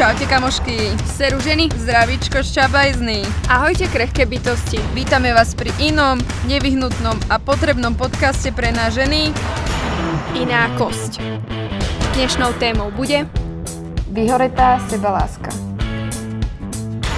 Čaute 0.00 0.24
kamošky, 0.24 0.96
seru 1.12 1.36
ženy, 1.44 1.68
zdravíčko 1.76 2.40
šťabajzný. 2.40 3.20
Ahojte 3.52 3.84
krehké 3.84 4.24
bytosti. 4.24 4.80
Vítame 4.96 5.28
vás 5.36 5.52
pri 5.52 5.68
inom, 5.76 6.16
nevyhnutnom 6.48 7.20
a 7.28 7.36
potrebnom 7.36 7.92
podcaste 7.92 8.48
pre 8.48 8.72
nás 8.72 8.96
ženy. 8.96 9.28
Iná 10.32 10.72
kosť. 10.80 11.20
Dnešnou 12.16 12.56
témou 12.56 12.88
bude 12.88 13.28
Vyhoretá 14.08 14.80
sebaláska. 14.88 15.52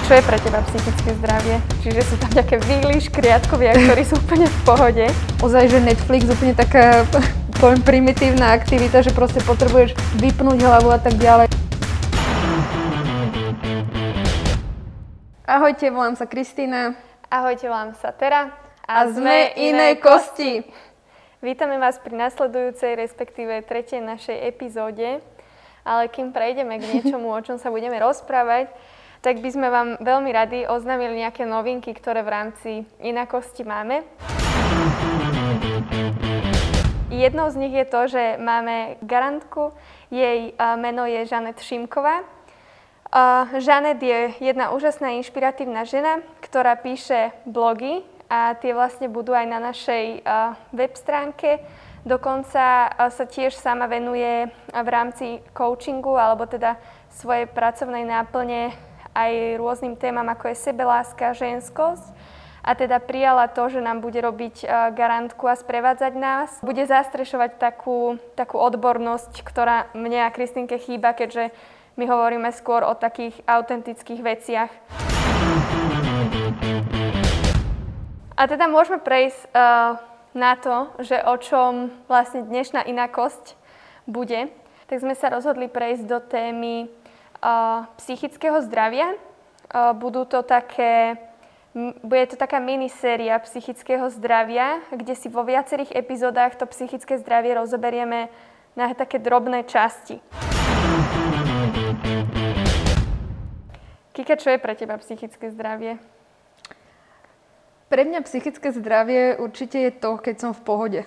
Čo 0.03 0.19
je 0.19 0.23
pre 0.27 0.35
teba 0.43 0.59
psychické 0.67 1.15
zdravie? 1.23 1.63
Čiže 1.87 2.01
sú 2.03 2.15
tam 2.19 2.35
nejaké 2.35 2.59
výlišky 2.67 3.23
riadkovia, 3.23 3.79
ktorí 3.79 4.03
sú 4.03 4.19
úplne 4.19 4.51
v 4.51 4.59
pohode. 4.67 5.07
Ozaj, 5.39 5.71
že 5.71 5.79
Netflix 5.79 6.27
úplne 6.27 6.51
taká 6.51 7.07
poviem 7.63 7.79
primitívna 7.79 8.51
aktivita, 8.51 8.99
že 8.99 9.15
proste 9.15 9.39
potrebuješ 9.47 9.95
vypnúť 10.19 10.59
hlavu 10.67 10.91
a 10.91 10.99
tak 10.99 11.15
ďalej. 11.15 11.62
Ahojte, 15.53 15.93
volám 15.93 16.17
sa 16.17 16.25
Kristýna. 16.25 16.97
Ahojte, 17.29 17.69
volám 17.69 17.93
sa 18.01 18.09
Tera. 18.09 18.57
A, 18.89 19.05
a 19.05 19.13
sme 19.13 19.53
iné 19.53 20.01
kosti. 20.01 20.65
Vítame 21.45 21.77
vás 21.77 22.01
pri 22.01 22.17
nasledujúcej, 22.17 22.97
respektíve 22.97 23.61
tretej 23.61 24.01
našej 24.01 24.33
epizóde. 24.49 25.21
Ale 25.85 26.09
kým 26.09 26.33
prejdeme 26.33 26.81
k 26.81 26.89
niečomu, 26.97 27.29
o 27.29 27.37
čom 27.45 27.61
sa 27.61 27.69
budeme 27.69 28.01
rozprávať, 28.01 28.73
tak 29.21 29.45
by 29.45 29.49
sme 29.53 29.69
vám 29.69 30.01
veľmi 30.01 30.33
radi 30.33 30.65
oznámili 30.65 31.21
nejaké 31.21 31.45
novinky, 31.45 31.93
ktoré 31.93 32.25
v 32.25 32.33
rámci 32.33 32.71
inakosti 32.97 33.61
máme. 33.61 34.01
Jednou 37.13 37.53
z 37.53 37.55
nich 37.61 37.77
je 37.77 37.85
to, 37.85 38.01
že 38.09 38.41
máme 38.41 38.97
garantku, 39.05 39.69
jej 40.09 40.57
meno 40.81 41.05
je 41.05 41.29
Žanet 41.29 41.61
Šimková 41.61 42.32
Žanet 43.61 44.01
je 44.01 44.33
jedna 44.41 44.73
úžasná 44.73 45.13
inšpiratívna 45.21 45.85
žena, 45.85 46.25
ktorá 46.41 46.73
píše 46.73 47.29
blogy 47.45 48.01
a 48.25 48.57
tie 48.57 48.73
vlastne 48.73 49.05
budú 49.05 49.37
aj 49.37 49.45
na 49.45 49.61
našej 49.61 50.25
web 50.73 50.93
stránke. 50.97 51.61
Dokonca 52.09 52.89
sa 52.97 53.25
tiež 53.29 53.53
sama 53.53 53.85
venuje 53.85 54.49
v 54.73 54.89
rámci 54.89 55.45
coachingu 55.53 56.17
alebo 56.17 56.49
teda 56.49 56.81
svojej 57.13 57.45
pracovnej 57.45 58.01
náplne 58.01 58.73
aj 59.13 59.61
rôznym 59.61 59.93
témam, 59.93 60.25
ako 60.33 60.49
je 60.49 60.57
sebeláska, 60.57 61.37
ženskosť. 61.37 62.17
A 62.65 62.73
teda 62.73 62.97
prijala 62.97 63.45
to, 63.45 63.69
že 63.69 63.83
nám 63.83 64.01
bude 64.01 64.17
robiť 64.17 64.65
garantku 64.97 65.45
a 65.45 65.53
sprevádzať 65.53 66.13
nás. 66.17 66.49
Bude 66.65 66.87
zastrešovať 66.89 67.61
takú, 67.61 68.17
takú 68.33 68.57
odbornosť, 68.57 69.45
ktorá 69.45 69.93
mne 69.93 70.25
a 70.25 70.33
Kristinke 70.33 70.81
chýba, 70.81 71.13
keďže 71.13 71.53
my 71.93 72.05
hovoríme 72.09 72.49
skôr 72.49 72.81
o 72.81 72.97
takých 72.97 73.37
autentických 73.45 74.21
veciach. 74.21 74.71
A 78.33 78.49
teda 78.49 78.65
môžeme 78.65 78.97
prejsť 78.97 79.39
uh, 79.53 80.01
na 80.33 80.57
to, 80.57 80.89
že 81.05 81.21
o 81.21 81.37
čom 81.37 81.93
vlastne 82.09 82.41
dnešná 82.41 82.81
inakosť 82.89 83.53
bude. 84.09 84.49
Tak 84.89 85.05
sme 85.05 85.13
sa 85.13 85.29
rozhodli 85.29 85.69
prejsť 85.69 86.03
do 86.09 86.17
témy 86.17 86.89
uh, 86.89 87.85
psychického 88.01 88.57
zdravia. 88.65 89.13
Uh, 89.69 89.93
budú 89.93 90.25
to 90.25 90.41
také, 90.41 91.21
bude 92.01 92.33
to 92.33 92.35
taká 92.41 92.57
miniséria 92.57 93.37
psychického 93.45 94.09
zdravia, 94.09 94.81
kde 94.89 95.13
si 95.13 95.29
vo 95.29 95.45
viacerých 95.45 95.93
epizódach 95.93 96.57
to 96.57 96.65
psychické 96.73 97.21
zdravie 97.21 97.53
rozoberieme 97.53 98.33
na 98.73 98.89
také 98.97 99.21
drobné 99.21 99.69
časti. 99.69 100.17
Kika, 104.23 104.39
čo 104.39 104.55
je 104.55 104.63
pre 104.63 104.71
teba 104.71 104.95
psychické 105.03 105.51
zdravie? 105.51 105.99
Pre 107.91 108.01
mňa 108.07 108.23
psychické 108.23 108.71
zdravie 108.71 109.35
určite 109.35 109.75
je 109.75 109.91
to, 109.91 110.15
keď 110.15 110.35
som 110.39 110.51
v 110.55 110.63
pohode. 110.63 111.01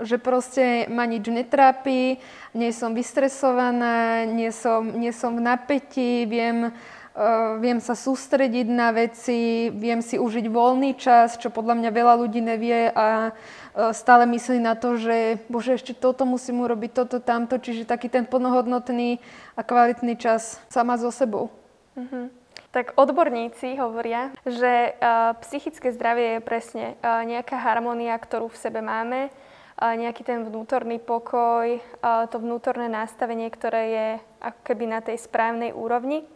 Že 0.00 0.16
proste 0.24 0.64
ma 0.88 1.04
nič 1.04 1.28
netrápi, 1.28 2.16
nie 2.56 2.72
som 2.72 2.96
vystresovaná, 2.96 4.24
nie 4.24 4.48
som, 4.56 4.88
nie 4.88 5.12
som 5.12 5.36
v 5.36 5.44
napätí, 5.52 6.24
viem, 6.24 6.72
uh, 6.72 7.60
viem 7.60 7.76
sa 7.76 7.92
sústrediť 7.92 8.72
na 8.72 8.88
veci, 8.96 9.68
viem 9.76 10.00
si 10.00 10.16
užiť 10.16 10.48
voľný 10.48 10.96
čas, 10.96 11.36
čo 11.36 11.52
podľa 11.52 11.76
mňa 11.76 11.90
veľa 11.92 12.24
ľudí 12.24 12.40
nevie 12.40 12.88
a 12.88 13.36
uh, 13.36 13.92
stále 13.92 14.24
myslí 14.24 14.64
na 14.64 14.80
to, 14.80 14.96
že 14.96 15.44
bože, 15.52 15.76
ešte 15.76 15.92
toto 15.92 16.24
musím 16.24 16.64
urobiť, 16.64 17.04
toto, 17.04 17.20
tamto, 17.20 17.60
čiže 17.60 17.84
taký 17.84 18.08
ten 18.08 18.24
plnohodnotný 18.24 19.20
a 19.52 19.60
kvalitný 19.60 20.16
čas 20.16 20.56
sama 20.72 20.96
so 20.96 21.12
sebou. 21.12 21.59
Uh-huh. 21.98 22.30
Tak 22.70 22.94
odborníci 22.94 23.78
hovoria, 23.82 24.30
že 24.46 24.94
uh, 24.94 25.34
psychické 25.42 25.90
zdravie 25.90 26.38
je 26.38 26.46
presne 26.46 26.84
uh, 27.02 27.26
nejaká 27.26 27.58
harmónia, 27.58 28.14
ktorú 28.14 28.46
v 28.46 28.60
sebe 28.60 28.78
máme, 28.78 29.26
uh, 29.26 29.94
nejaký 29.98 30.22
ten 30.22 30.44
vnútorný 30.44 31.00
pokoj, 31.00 31.80
to 32.04 32.36
vnútorné 32.36 32.92
nastavenie, 32.92 33.48
ktoré 33.48 33.82
je 33.88 34.08
ako 34.44 34.60
keby 34.60 34.84
na 34.84 35.00
tej 35.00 35.16
správnej 35.16 35.72
úrovni. 35.72 36.28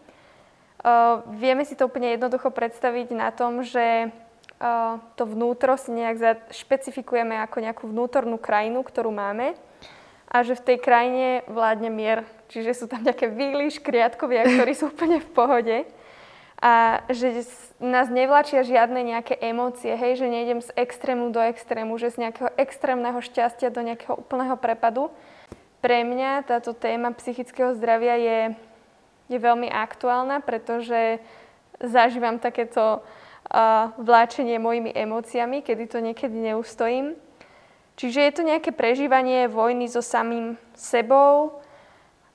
Vieme 1.28 1.64
si 1.64 1.76
to 1.76 1.88
úplne 1.88 2.12
jednoducho 2.12 2.48
predstaviť 2.52 3.08
na 3.12 3.28
tom, 3.32 3.60
že 3.60 4.12
to 5.16 5.24
vnútro 5.24 5.76
si 5.76 5.92
nejak 5.92 6.48
špecifikujeme 6.52 7.36
ako 7.40 7.56
nejakú 7.64 7.84
vnútornú 7.88 8.36
krajinu, 8.40 8.80
ktorú 8.80 9.12
máme 9.12 9.56
a 10.28 10.40
že 10.40 10.56
v 10.56 10.64
tej 10.72 10.78
krajine 10.80 11.28
vládne 11.48 11.88
mier. 11.92 12.24
Čiže 12.48 12.84
sú 12.84 12.86
tam 12.86 13.02
nejaké 13.04 13.32
výlišky 13.32 13.88
riadkovia, 13.88 14.44
ktorí 14.44 14.72
sú 14.76 14.92
úplne 14.92 15.20
v 15.20 15.30
pohode. 15.32 15.76
A 16.64 17.04
že 17.12 17.44
nás 17.76 18.08
nevlačia 18.08 18.64
žiadne 18.64 19.04
nejaké 19.04 19.36
emócie, 19.36 19.92
hej, 19.92 20.16
že 20.16 20.32
nejdem 20.32 20.64
z 20.64 20.72
extrému 20.78 21.28
do 21.28 21.42
extrému, 21.42 21.98
že 22.00 22.14
z 22.14 22.24
nejakého 22.24 22.50
extrémneho 22.56 23.20
šťastia 23.20 23.68
do 23.68 23.84
nejakého 23.84 24.16
úplného 24.16 24.56
prepadu. 24.56 25.12
Pre 25.84 25.98
mňa 26.00 26.48
táto 26.48 26.72
téma 26.72 27.12
psychického 27.12 27.76
zdravia 27.76 28.16
je, 28.16 28.40
je 29.28 29.38
veľmi 29.38 29.68
aktuálna, 29.68 30.40
pretože 30.40 31.20
zažívam 31.82 32.40
takéto 32.40 33.04
uh, 33.04 33.92
vláčenie 34.00 34.56
mojimi 34.56 34.94
emóciami, 34.94 35.60
kedy 35.60 35.84
to 35.84 35.98
niekedy 36.00 36.32
neustojím. 36.32 37.12
Čiže 38.00 38.20
je 38.24 38.32
to 38.32 38.42
nejaké 38.42 38.70
prežívanie 38.72 39.46
vojny 39.46 39.86
so 39.86 40.00
samým 40.00 40.56
sebou 40.72 41.60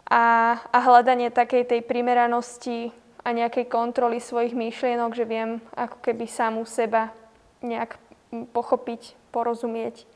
a, 0.09 0.57
a 0.57 0.77
hľadanie 0.81 1.29
takej 1.29 1.69
tej 1.69 1.81
primeranosti 1.85 2.89
a 3.21 3.29
nejakej 3.29 3.69
kontroly 3.69 4.17
svojich 4.17 4.57
myšlienok, 4.57 5.13
že 5.13 5.29
viem 5.29 5.61
ako 5.77 6.01
keby 6.01 6.25
samú 6.25 6.65
seba 6.65 7.13
nejak 7.61 8.01
pochopiť, 8.53 9.13
porozumieť 9.29 10.09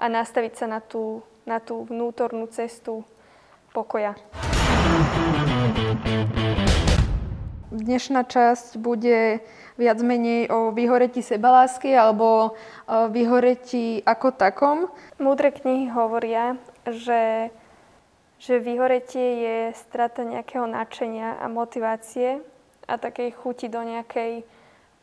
a 0.00 0.08
nastaviť 0.08 0.52
sa 0.56 0.66
na 0.66 0.80
tú, 0.80 1.20
na 1.44 1.60
tú 1.60 1.84
vnútornú 1.84 2.48
cestu 2.48 3.04
pokoja. 3.76 4.16
Dnešná 7.74 8.22
časť 8.22 8.78
bude 8.78 9.42
viac 9.74 9.98
menej 9.98 10.46
o 10.46 10.70
vyhoretí 10.70 11.26
sebalásky 11.26 11.90
alebo 11.90 12.54
o 12.86 12.98
vyhoretí 13.10 13.98
ako 14.06 14.30
takom. 14.30 14.78
Múdre 15.18 15.50
knihy 15.50 15.90
hovoria, 15.90 16.54
že, 16.86 17.50
že 18.44 18.60
vyhoretie 18.60 19.28
je 19.40 19.56
strata 19.72 20.20
nejakého 20.20 20.68
nadšenia 20.68 21.40
a 21.40 21.48
motivácie 21.48 22.44
a 22.84 23.00
takej 23.00 23.32
chuti 23.32 23.72
do 23.72 23.80
nejakej 23.80 24.44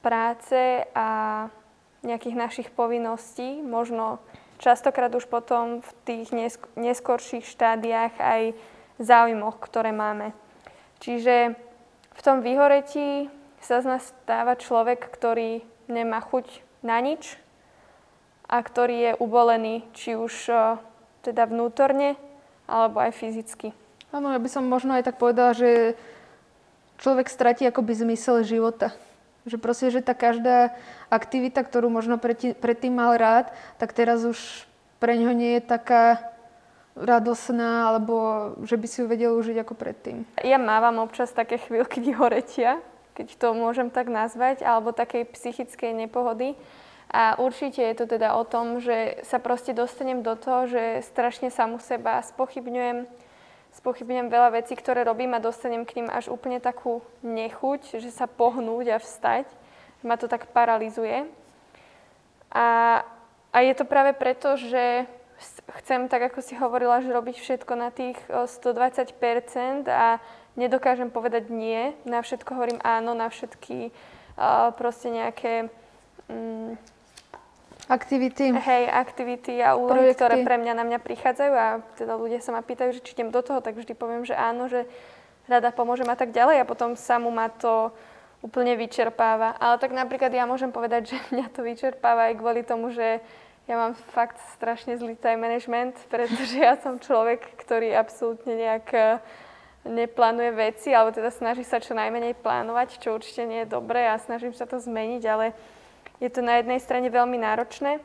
práce 0.06 0.86
a 0.94 1.50
nejakých 2.06 2.38
našich 2.38 2.70
povinností. 2.70 3.66
Možno 3.66 4.22
častokrát 4.62 5.10
už 5.18 5.26
potom 5.26 5.82
v 5.82 5.90
tých 6.06 6.30
neskorších 6.78 7.42
štádiách 7.42 8.14
aj 8.22 8.42
záujmoch, 9.02 9.58
ktoré 9.58 9.90
máme. 9.90 10.38
Čiže 11.02 11.58
v 12.14 12.22
tom 12.22 12.46
vyhoretí 12.46 13.26
sa 13.58 13.82
z 13.82 13.90
nás 13.90 14.14
stáva 14.22 14.54
človek, 14.54 15.02
ktorý 15.10 15.66
nemá 15.90 16.22
chuť 16.22 16.62
na 16.86 17.02
nič 17.02 17.42
a 18.46 18.62
ktorý 18.62 18.96
je 19.02 19.12
ubolený, 19.18 19.82
či 19.98 20.14
už 20.14 20.34
uh, 20.54 20.78
teda 21.26 21.50
vnútorne, 21.50 22.18
alebo 22.72 23.04
aj 23.04 23.12
fyzicky. 23.12 23.76
Áno, 24.16 24.32
ja 24.32 24.40
by 24.40 24.48
som 24.48 24.64
možno 24.64 24.96
aj 24.96 25.12
tak 25.12 25.20
povedala, 25.20 25.52
že 25.52 26.00
človek 27.04 27.28
stratí 27.28 27.68
akoby 27.68 27.92
zmysel 28.08 28.48
života. 28.48 28.96
Že 29.44 29.58
proste, 29.60 29.88
že 29.92 30.06
tá 30.06 30.16
každá 30.16 30.72
aktivita, 31.12 31.66
ktorú 31.66 31.92
možno 31.92 32.16
predtým 32.62 32.94
mal 32.96 33.20
rád, 33.20 33.52
tak 33.82 33.92
teraz 33.92 34.24
už 34.24 34.40
pre 35.02 35.18
ňo 35.18 35.34
nie 35.34 35.58
je 35.58 35.64
taká 35.66 36.32
radosná, 36.94 37.90
alebo 37.90 38.16
že 38.68 38.78
by 38.78 38.86
si 38.86 39.02
ju 39.02 39.10
vedel 39.10 39.34
užiť 39.34 39.58
ako 39.64 39.74
predtým. 39.74 40.28
Ja 40.46 40.62
mávam 40.62 41.02
občas 41.02 41.34
také 41.34 41.58
chvíľky 41.58 42.04
vyhoretia, 42.04 42.78
keď 43.18 43.28
to 43.40 43.48
môžem 43.58 43.90
tak 43.90 44.12
nazvať, 44.12 44.62
alebo 44.62 44.94
takej 44.94 45.26
psychickej 45.34 46.06
nepohody. 46.06 46.54
A 47.12 47.36
určite 47.44 47.84
je 47.84 47.96
to 47.96 48.08
teda 48.08 48.40
o 48.40 48.48
tom, 48.48 48.80
že 48.80 49.20
sa 49.28 49.36
proste 49.36 49.76
dostanem 49.76 50.24
do 50.24 50.32
toho, 50.40 50.72
že 50.72 51.04
strašne 51.04 51.52
samu 51.52 51.76
seba 51.84 52.24
spochybňujem, 52.24 53.04
spochybňujem 53.76 54.32
veľa 54.32 54.56
vecí, 54.56 54.80
ktoré 54.80 55.04
robím 55.04 55.36
a 55.36 55.44
dostanem 55.44 55.84
k 55.84 56.00
ním 56.00 56.08
až 56.08 56.32
úplne 56.32 56.64
takú 56.64 57.04
nechuť, 57.20 58.00
že 58.00 58.16
sa 58.16 58.32
pohnúť 58.32 58.96
a 58.96 58.98
vstať. 59.04 59.44
Ma 60.08 60.16
to 60.16 60.32
tak 60.32 60.56
paralizuje. 60.56 61.28
A, 62.56 62.68
a 63.52 63.58
je 63.60 63.74
to 63.76 63.84
práve 63.84 64.16
preto, 64.16 64.56
že 64.56 65.04
chcem, 65.84 66.08
tak 66.08 66.32
ako 66.32 66.40
si 66.40 66.56
hovorila, 66.56 67.04
že 67.04 67.12
robiť 67.12 67.44
všetko 67.44 67.74
na 67.76 67.92
tých 67.92 68.16
120% 68.32 69.84
a 69.92 70.24
nedokážem 70.56 71.12
povedať 71.12 71.52
nie. 71.52 71.92
Na 72.08 72.24
všetko 72.24 72.56
hovorím 72.56 72.80
áno, 72.88 73.12
na 73.20 73.28
všetky 73.28 73.92
uh, 73.92 74.72
proste 74.76 75.12
nejaké 75.12 75.68
um, 76.32 76.80
aktivity. 77.88 78.54
Hej, 78.54 78.84
aktivity 78.90 79.58
a 79.64 79.74
úlohy, 79.74 80.14
ktoré 80.14 80.46
pre 80.46 80.58
mňa 80.62 80.74
na 80.78 80.84
mňa 80.86 81.00
prichádzajú 81.02 81.54
a 81.54 81.68
teda 81.98 82.14
ľudia 82.20 82.44
sa 82.44 82.54
ma 82.54 82.62
pýtajú, 82.62 82.98
že 82.98 83.02
či 83.02 83.18
idem 83.18 83.34
do 83.34 83.42
toho, 83.42 83.64
tak 83.64 83.78
vždy 83.78 83.94
poviem, 83.98 84.28
že 84.28 84.38
áno, 84.38 84.70
že 84.70 84.86
rada 85.50 85.74
pomôžem 85.74 86.08
a 86.10 86.18
tak 86.18 86.36
ďalej 86.36 86.62
a 86.62 86.70
potom 86.70 86.94
samu 86.94 87.34
ma 87.34 87.50
to 87.50 87.90
úplne 88.42 88.74
vyčerpáva. 88.78 89.58
Ale 89.62 89.78
tak 89.78 89.94
napríklad 89.94 90.34
ja 90.34 90.50
môžem 90.50 90.74
povedať, 90.74 91.14
že 91.14 91.18
mňa 91.34 91.48
to 91.54 91.62
vyčerpáva 91.66 92.30
aj 92.30 92.36
kvôli 92.38 92.62
tomu, 92.62 92.94
že 92.94 93.22
ja 93.70 93.76
mám 93.78 93.94
fakt 94.12 94.42
strašne 94.58 94.98
zlý 94.98 95.16
time 95.16 95.46
management, 95.46 95.96
pretože 96.10 96.58
ja 96.58 96.76
som 96.82 96.98
človek, 96.98 97.56
ktorý 97.62 97.94
absolútne 97.94 98.58
nejak 98.58 99.22
neplánuje 99.86 100.52
veci, 100.54 100.90
alebo 100.94 101.14
teda 101.14 101.34
snaží 101.34 101.66
sa 101.66 101.82
čo 101.82 101.98
najmenej 101.98 102.38
plánovať, 102.42 103.02
čo 103.02 103.18
určite 103.18 103.46
nie 103.50 103.66
je 103.66 103.74
dobré 103.74 104.06
a 104.10 104.22
snažím 104.22 104.54
sa 104.54 104.70
to 104.70 104.78
zmeniť, 104.78 105.24
ale 105.26 105.46
je 106.22 106.30
to 106.30 106.46
na 106.46 106.62
jednej 106.62 106.78
strane 106.78 107.10
veľmi 107.10 107.42
náročné. 107.42 107.98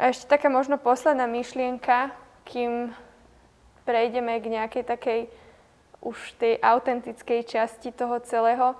A 0.00 0.08
ešte 0.08 0.32
taká 0.32 0.48
možno 0.48 0.80
posledná 0.80 1.28
myšlienka, 1.28 2.16
kým 2.48 2.96
prejdeme 3.84 4.40
k 4.40 4.46
nejakej 4.48 4.84
takej 4.88 5.20
už 6.00 6.16
tej 6.40 6.56
autentickej 6.64 7.44
časti 7.44 7.92
toho 7.92 8.16
celého, 8.24 8.72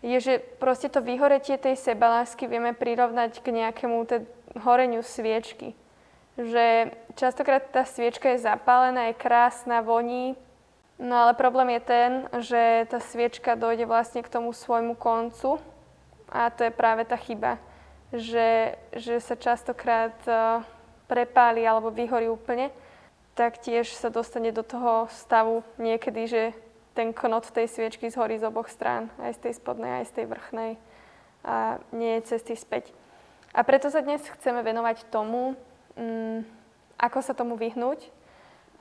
je, 0.00 0.16
že 0.16 0.34
proste 0.56 0.88
to 0.88 1.04
vyhoretie 1.04 1.60
tej 1.60 1.76
sebalásky 1.76 2.48
vieme 2.48 2.72
prirovnať 2.72 3.44
k 3.44 3.52
nejakému 3.52 3.98
te- 4.08 4.24
horeniu 4.56 5.04
sviečky. 5.04 5.76
Že 6.40 6.94
častokrát 7.18 7.68
tá 7.68 7.84
sviečka 7.84 8.32
je 8.32 8.46
zapálená, 8.46 9.10
je 9.12 9.20
krásna, 9.20 9.84
voní, 9.84 10.38
No 10.98 11.14
ale 11.14 11.38
problém 11.38 11.78
je 11.78 11.82
ten, 11.86 12.10
že 12.42 12.90
tá 12.90 12.98
sviečka 12.98 13.54
dojde 13.54 13.86
vlastne 13.86 14.18
k 14.18 14.32
tomu 14.34 14.50
svojmu 14.50 14.98
koncu 14.98 15.62
a 16.28 16.52
to 16.52 16.68
je 16.68 16.72
práve 16.72 17.08
tá 17.08 17.16
chyba, 17.16 17.56
že, 18.12 18.76
že 18.96 19.20
sa 19.20 19.36
častokrát 19.36 20.16
uh, 20.28 20.64
prepáli 21.08 21.64
alebo 21.64 21.92
vyhorí 21.92 22.28
úplne, 22.28 22.72
tak 23.32 23.60
tiež 23.60 23.94
sa 23.96 24.12
dostane 24.12 24.52
do 24.52 24.60
toho 24.60 25.08
stavu 25.12 25.64
niekedy, 25.80 26.22
že 26.28 26.42
ten 26.92 27.14
knot 27.14 27.54
tej 27.54 27.70
sviečky 27.70 28.10
zhorí 28.10 28.36
z 28.42 28.50
oboch 28.50 28.66
strán, 28.66 29.08
aj 29.22 29.38
z 29.38 29.48
tej 29.48 29.52
spodnej, 29.62 30.02
aj 30.02 30.06
z 30.10 30.12
tej 30.18 30.26
vrchnej 30.26 30.72
a 31.46 31.78
nie 31.94 32.18
je 32.18 32.34
cesty 32.34 32.58
späť. 32.58 32.90
A 33.54 33.62
preto 33.62 33.88
sa 33.88 34.02
dnes 34.02 34.20
chceme 34.20 34.60
venovať 34.60 35.08
tomu, 35.08 35.54
um, 35.94 36.42
ako 36.98 37.18
sa 37.22 37.32
tomu 37.32 37.54
vyhnúť, 37.54 38.10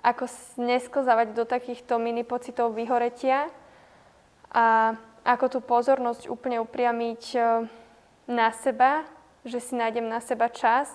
ako 0.01 0.25
nesklzávať 0.57 1.37
do 1.37 1.45
takýchto 1.45 2.01
mini 2.01 2.25
pocitov 2.25 2.73
vyhoretia 2.73 3.49
a 4.49 4.97
ako 5.27 5.45
tú 5.51 5.59
pozornosť 5.59 6.31
úplne 6.31 6.63
upriamiť 6.63 7.23
e, 7.35 7.39
na 8.31 8.47
seba, 8.55 9.03
že 9.43 9.59
si 9.59 9.75
nájdem 9.75 10.07
na 10.07 10.23
seba 10.23 10.47
čas 10.47 10.87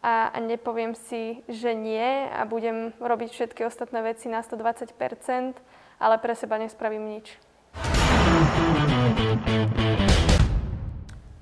a, 0.00 0.32
a 0.32 0.38
nepoviem 0.40 0.96
si, 0.96 1.44
že 1.44 1.76
nie 1.76 2.24
a 2.32 2.48
budem 2.48 2.96
robiť 2.96 3.28
všetky 3.36 3.68
ostatné 3.68 4.00
veci 4.00 4.32
na 4.32 4.40
120%, 4.40 4.96
ale 6.00 6.16
pre 6.16 6.32
seba 6.32 6.56
nespravím 6.56 7.20
nič. 7.20 7.36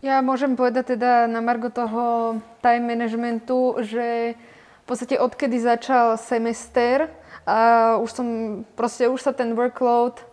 Ja 0.03 0.19
môžem 0.19 0.59
povedať 0.59 0.99
teda 0.99 1.31
na 1.31 1.39
margo 1.39 1.71
toho 1.71 2.39
time 2.59 2.91
managementu, 2.91 3.79
že 3.87 4.35
v 4.83 4.85
podstate 4.87 5.23
odkedy 5.23 5.63
začal 5.63 6.19
semester 6.19 7.15
a 7.47 7.95
už 8.03 8.11
som, 8.11 8.27
proste 8.75 9.07
už 9.07 9.23
sa 9.23 9.31
ten 9.31 9.55
workload, 9.55 10.28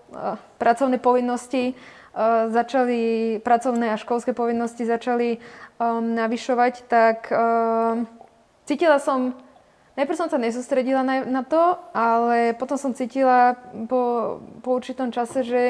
pracovné 0.57 0.97
povinnosti 0.97 1.75
začali, 2.49 3.37
pracovné 3.43 3.91
a 3.91 3.99
školské 3.99 4.31
povinnosti 4.31 4.87
začali 4.87 5.35
um, 5.35 6.15
navyšovať, 6.15 6.73
tak 6.87 7.27
um, 7.27 8.07
cítila 8.63 9.03
som, 9.03 9.35
najprv 9.99 10.15
som 10.15 10.31
sa 10.31 10.39
nesústredila 10.39 11.03
na, 11.03 11.27
na 11.27 11.43
to, 11.43 11.75
ale 11.91 12.55
potom 12.55 12.79
som 12.79 12.95
cítila 12.95 13.59
po, 13.91 14.39
po 14.63 14.69
určitom 14.79 15.11
čase, 15.11 15.43
že, 15.43 15.63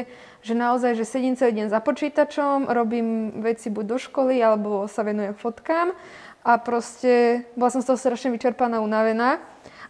že 0.45 0.53
naozaj, 0.53 0.94
že 0.94 1.09
sedím 1.09 1.33
celý 1.33 1.65
deň 1.65 1.74
za 1.74 1.81
počítačom, 1.81 2.69
robím 2.69 3.42
veci 3.42 3.74
buď 3.74 3.86
do 3.86 3.97
školy, 3.97 4.38
alebo 4.38 4.86
sa 4.86 5.01
venujem 5.01 5.33
fotkám 5.33 5.97
a 6.45 6.62
proste 6.62 7.42
bola 7.57 7.74
som 7.74 7.81
z 7.81 7.89
toho 7.89 7.97
strašne 7.97 8.30
vyčerpaná, 8.30 8.86
unavená. 8.86 9.42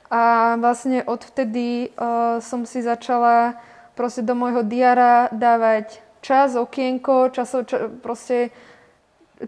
A 0.07 0.55
vlastne 0.61 1.03
odvtedy 1.03 1.91
uh, 1.97 2.39
som 2.39 2.63
si 2.63 2.79
začala 2.79 3.59
proste 3.95 4.21
do 4.21 4.35
môjho 4.35 4.61
diara 4.61 5.31
dávať 5.31 6.03
čas, 6.19 6.53
okienko, 6.59 7.31
časov, 7.31 7.65
ča, 7.69 7.87
proste 8.03 8.51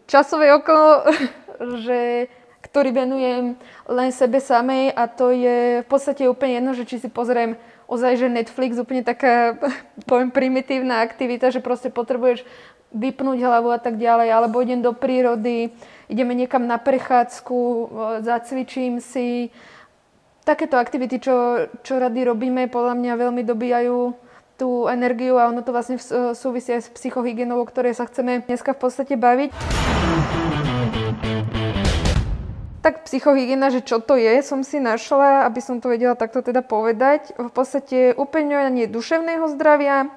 časové 0.08 0.54
okno, 0.54 1.08
že, 1.84 2.32
ktorý 2.64 2.94
venujem 2.94 3.60
len 3.90 4.10
sebe 4.14 4.38
samej 4.38 4.94
a 4.94 5.10
to 5.10 5.34
je 5.34 5.82
v 5.84 5.88
podstate 5.88 6.26
úplne 6.30 6.62
jedno, 6.62 6.72
že 6.78 6.88
či 6.88 7.02
si 7.02 7.10
pozriem 7.10 7.58
ozaj, 7.88 8.20
že 8.20 8.28
Netflix, 8.30 8.78
úplne 8.78 9.02
taká, 9.02 9.58
poviem, 10.10 10.30
primitívna 10.30 11.02
aktivita, 11.02 11.50
že 11.50 11.64
proste 11.64 11.90
potrebuješ 11.90 12.46
vypnúť 12.92 13.44
hlavu 13.44 13.74
a 13.74 13.80
tak 13.82 14.00
ďalej, 14.00 14.32
alebo 14.32 14.64
idem 14.64 14.80
do 14.80 14.96
prírody, 14.96 15.76
ideme 16.08 16.32
niekam 16.32 16.64
na 16.64 16.80
prechádzku, 16.80 17.60
zacvičím 18.24 19.04
si. 19.04 19.52
Takéto 20.48 20.80
aktivity, 20.80 21.20
čo, 21.20 21.68
čo 21.84 22.00
rady 22.00 22.24
robíme, 22.24 22.72
podľa 22.72 22.96
mňa 22.96 23.14
veľmi 23.20 23.44
dobíjajú 23.44 24.27
tú 24.58 24.90
energiu 24.90 25.38
a 25.38 25.48
ono 25.54 25.62
to 25.62 25.70
vlastne 25.70 26.02
súvisí 26.34 26.74
aj 26.74 26.90
s 26.90 26.94
psychohygienou, 26.98 27.62
o 27.62 27.70
ktorej 27.70 27.94
sa 27.94 28.10
chceme 28.10 28.42
dneska 28.44 28.74
v 28.74 28.80
podstate 28.82 29.14
baviť. 29.14 29.54
Tak 32.82 33.04
psychohygiena, 33.06 33.70
že 33.70 33.84
čo 33.84 34.02
to 34.02 34.18
je, 34.18 34.42
som 34.42 34.64
si 34.64 34.82
našla, 34.82 35.46
aby 35.46 35.60
som 35.62 35.78
to 35.78 35.94
vedela 35.94 36.16
takto 36.16 36.40
teda 36.40 36.64
povedať. 36.66 37.36
V 37.36 37.52
podstate 37.52 38.18
upeňovanie 38.18 38.90
duševného 38.90 39.46
zdravia, 39.54 40.10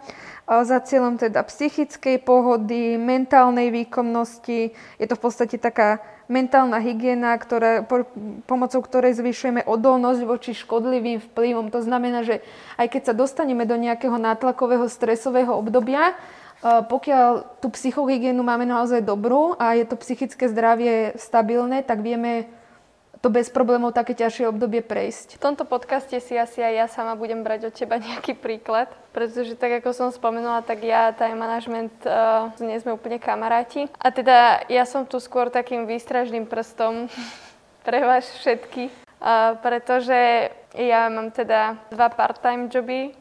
za 0.51 0.83
cieľom 0.83 1.15
teda 1.15 1.47
psychickej 1.47 2.27
pohody, 2.27 2.99
mentálnej 2.99 3.71
výkonnosti. 3.71 4.75
Je 4.99 5.07
to 5.07 5.15
v 5.15 5.23
podstate 5.23 5.63
taká 5.63 6.03
mentálna 6.31 6.79
hygiena, 6.79 7.35
ktoré, 7.35 7.83
po, 7.83 8.07
pomocou 8.47 8.79
ktorej 8.79 9.19
zvyšujeme 9.19 9.67
odolnosť 9.67 10.23
voči 10.23 10.55
škodlivým 10.55 11.19
vplyvom. 11.19 11.75
To 11.75 11.83
znamená, 11.83 12.23
že 12.23 12.41
aj 12.79 12.87
keď 12.95 13.03
sa 13.11 13.15
dostaneme 13.19 13.67
do 13.67 13.75
nejakého 13.75 14.15
nátlakového 14.15 14.87
stresového 14.87 15.51
obdobia, 15.51 16.15
pokiaľ 16.63 17.59
tú 17.59 17.73
psychohygienu 17.73 18.45
máme 18.45 18.69
naozaj 18.69 19.01
dobrú 19.03 19.57
a 19.57 19.75
je 19.75 19.85
to 19.89 19.97
psychické 19.99 20.45
zdravie 20.47 21.17
stabilné, 21.17 21.83
tak 21.83 22.05
vieme 22.05 22.47
to 23.21 23.29
bez 23.29 23.53
problémov 23.53 23.93
také 23.93 24.17
ťažšie 24.17 24.49
obdobie 24.49 24.81
prejsť. 24.81 25.37
V 25.37 25.45
tomto 25.45 25.69
podcaste 25.69 26.17
si 26.25 26.35
asi 26.41 26.65
aj 26.65 26.75
ja 26.75 26.87
sama 26.89 27.13
budem 27.21 27.45
brať 27.45 27.69
od 27.69 27.75
teba 27.77 28.01
nejaký 28.03 28.33
príklad, 28.33 28.89
pretože 29.13 29.61
tak 29.61 29.85
ako 29.85 29.93
som 29.93 30.09
spomenula, 30.09 30.65
tak 30.65 30.81
ja 30.81 31.13
time 31.13 31.37
management 31.37 31.93
uh, 32.09 32.49
nie 32.65 32.81
sme 32.81 32.97
úplne 32.97 33.21
kamaráti. 33.21 33.93
A 34.01 34.09
teda 34.09 34.65
ja 34.73 34.89
som 34.89 35.05
tu 35.05 35.21
skôr 35.21 35.53
takým 35.53 35.85
výstražným 35.85 36.49
prstom 36.49 37.13
pre 37.87 38.01
vás 38.01 38.25
všetky, 38.41 38.89
uh, 39.21 39.61
pretože 39.61 40.49
ja 40.73 41.11
mám 41.13 41.29
teda 41.35 41.77
dva 41.93 42.09
part-time 42.09 42.73
joby 42.73 43.20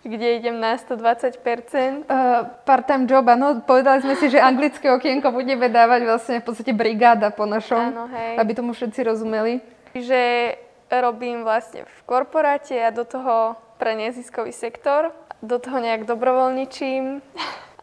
kde 0.00 0.40
idem 0.40 0.56
na 0.56 0.80
120%. 0.80 2.08
Uh, 2.08 2.48
part-time 2.64 3.04
job, 3.04 3.28
áno. 3.28 3.60
Povedali 3.60 4.00
sme 4.00 4.16
si, 4.16 4.32
že 4.32 4.40
anglické 4.40 4.88
okienko 4.88 5.28
budeme 5.28 5.68
dávať 5.68 6.00
vlastne 6.08 6.36
v 6.40 6.44
podstate 6.48 6.72
brigáda 6.72 7.28
po 7.28 7.44
našom, 7.44 7.92
áno, 7.92 8.04
hej. 8.08 8.40
aby 8.40 8.52
tomu 8.56 8.72
všetci 8.72 9.00
rozumeli. 9.04 9.60
Že 9.92 10.56
robím 10.88 11.44
vlastne 11.44 11.84
v 11.84 11.98
korporáte 12.08 12.80
a 12.80 12.88
do 12.88 13.04
toho 13.04 13.60
pre 13.76 13.92
neziskový 13.92 14.56
sektor. 14.56 15.12
Do 15.40 15.60
toho 15.60 15.80
nejak 15.80 16.04
dobrovoľničím 16.04 17.24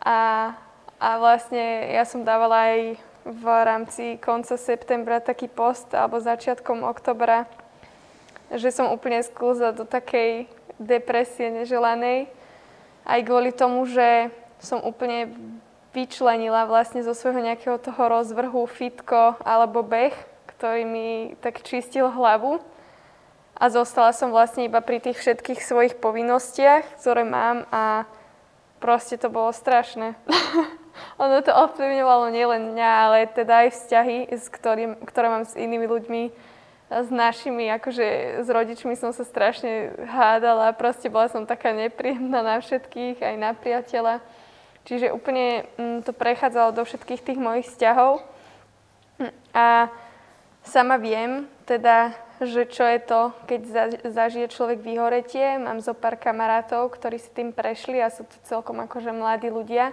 a, 0.06 0.54
a 1.02 1.10
vlastne 1.18 1.90
ja 1.90 2.06
som 2.06 2.22
dávala 2.22 2.70
aj 2.70 2.80
v 3.28 3.46
rámci 3.46 4.06
konca 4.22 4.56
septembra 4.56 5.20
taký 5.20 5.50
post 5.50 5.92
alebo 5.92 6.22
začiatkom 6.22 6.86
oktobra, 6.86 7.50
že 8.54 8.72
som 8.72 8.94
úplne 8.94 9.20
sklzla 9.20 9.76
do 9.76 9.84
takej 9.84 10.48
depresie 10.78 11.50
neželanej. 11.52 12.30
Aj 13.08 13.20
kvôli 13.26 13.54
tomu, 13.54 13.86
že 13.86 14.30
som 14.58 14.82
úplne 14.82 15.30
vyčlenila 15.94 16.70
vlastne 16.70 17.02
zo 17.02 17.18
svojho 17.18 17.42
nejakého 17.42 17.82
toho 17.82 18.10
rozvrhu 18.10 18.70
fitko 18.70 19.38
alebo 19.42 19.82
beh, 19.82 20.14
ktorý 20.58 20.86
mi 20.86 21.10
tak 21.42 21.66
čistil 21.66 22.10
hlavu. 22.10 22.62
a 23.58 23.74
zostala 23.74 24.14
som 24.14 24.30
vlastne 24.30 24.70
iba 24.70 24.78
pri 24.86 25.02
tých 25.02 25.18
všetkých 25.18 25.66
svojich 25.66 25.98
povinnostiach, 25.98 27.02
ktoré 27.02 27.26
mám 27.26 27.66
a 27.74 28.06
proste 28.78 29.18
to 29.18 29.34
bolo 29.34 29.50
strašné. 29.50 30.14
ono 31.24 31.42
to 31.42 31.50
ovplyvňovalo 31.50 32.30
nielen 32.30 32.78
mňa, 32.78 32.90
ale 33.10 33.18
teda 33.34 33.66
aj 33.66 33.70
vzťahy, 33.74 34.18
s 34.30 34.46
ktorým, 34.54 35.02
ktoré 35.10 35.28
mám 35.34 35.46
s 35.50 35.58
inými 35.58 35.90
ľuďmi, 35.90 36.24
s 36.88 37.10
našimi, 37.12 37.68
akože 37.68 38.40
s 38.44 38.48
rodičmi 38.48 38.96
som 38.96 39.12
sa 39.12 39.28
strašne 39.28 39.92
hádala, 40.08 40.72
proste 40.72 41.12
bola 41.12 41.28
som 41.28 41.44
taká 41.44 41.76
nepríjemná 41.76 42.40
na 42.40 42.56
všetkých, 42.64 43.20
aj 43.20 43.36
na 43.36 43.52
priateľa. 43.52 44.24
Čiže 44.88 45.12
úplne 45.12 45.68
mm, 45.76 46.08
to 46.08 46.16
prechádzalo 46.16 46.72
do 46.72 46.88
všetkých 46.88 47.20
tých 47.20 47.40
mojich 47.40 47.68
vzťahov. 47.68 48.24
A 49.52 49.92
sama 50.64 50.96
viem, 50.96 51.44
teda, 51.68 52.16
že 52.40 52.64
čo 52.72 52.88
je 52.88 53.00
to, 53.04 53.22
keď 53.52 53.62
zažije 54.08 54.48
človek 54.48 54.80
vyhoretie. 54.80 55.60
Mám 55.60 55.84
zo 55.84 55.92
pár 55.92 56.16
kamarátov, 56.16 56.88
ktorí 56.96 57.20
si 57.20 57.28
tým 57.36 57.52
prešli 57.52 58.00
a 58.00 58.08
sú 58.08 58.24
to 58.24 58.38
celkom 58.48 58.80
akože 58.88 59.12
mladí 59.12 59.52
ľudia. 59.52 59.92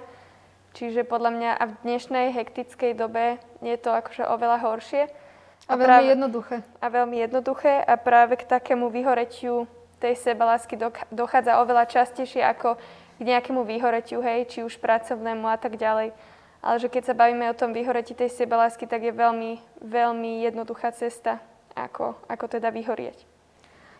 Čiže 0.78 1.02
podľa 1.02 1.30
mňa 1.42 1.50
a 1.58 1.64
v 1.70 1.74
dnešnej 1.82 2.26
hektickej 2.30 2.94
dobe 2.94 3.42
je 3.66 3.74
to 3.74 3.90
akože 3.90 4.22
oveľa 4.30 4.62
horšie. 4.62 5.23
A, 5.64 5.72
a 5.72 5.80
veľmi 5.80 5.88
práve, 5.88 6.12
jednoduché. 6.12 6.56
A 6.80 6.86
veľmi 6.92 7.16
jednoduché 7.24 7.72
a 7.80 7.94
práve 7.96 8.36
k 8.36 8.44
takému 8.44 8.92
vyhoretiu 8.92 9.64
tej 9.96 10.20
sebalásky 10.20 10.76
dochádza 11.08 11.64
oveľa 11.64 11.88
častejšie 11.88 12.44
ako 12.44 12.76
k 13.16 13.20
nejakému 13.22 13.64
vyhoretiu, 13.64 14.20
hej, 14.20 14.44
či 14.50 14.58
už 14.60 14.76
pracovnému 14.82 15.48
a 15.48 15.56
tak 15.56 15.80
ďalej. 15.80 16.12
Ale 16.64 16.76
že 16.80 16.88
keď 16.88 17.02
sa 17.12 17.14
bavíme 17.16 17.48
o 17.48 17.56
tom 17.56 17.72
vyhoretí 17.72 18.12
tej 18.12 18.32
sebalásky, 18.32 18.84
tak 18.84 19.04
je 19.04 19.12
veľmi, 19.12 19.60
veľmi 19.80 20.44
jednoduchá 20.48 20.92
cesta, 20.92 21.40
ako, 21.72 22.16
ako 22.28 22.44
teda 22.48 22.68
vyhorieť. 22.72 23.16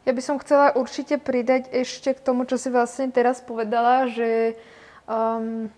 Ja 0.05 0.13
by 0.13 0.21
som 0.21 0.37
chcela 0.37 0.77
určite 0.77 1.17
pridať 1.17 1.73
ešte 1.73 2.13
k 2.13 2.21
tomu, 2.21 2.45
čo 2.45 2.61
si 2.61 2.69
vlastne 2.69 3.09
teraz 3.09 3.41
povedala, 3.41 4.05
že 4.13 4.61
um, 5.09 5.73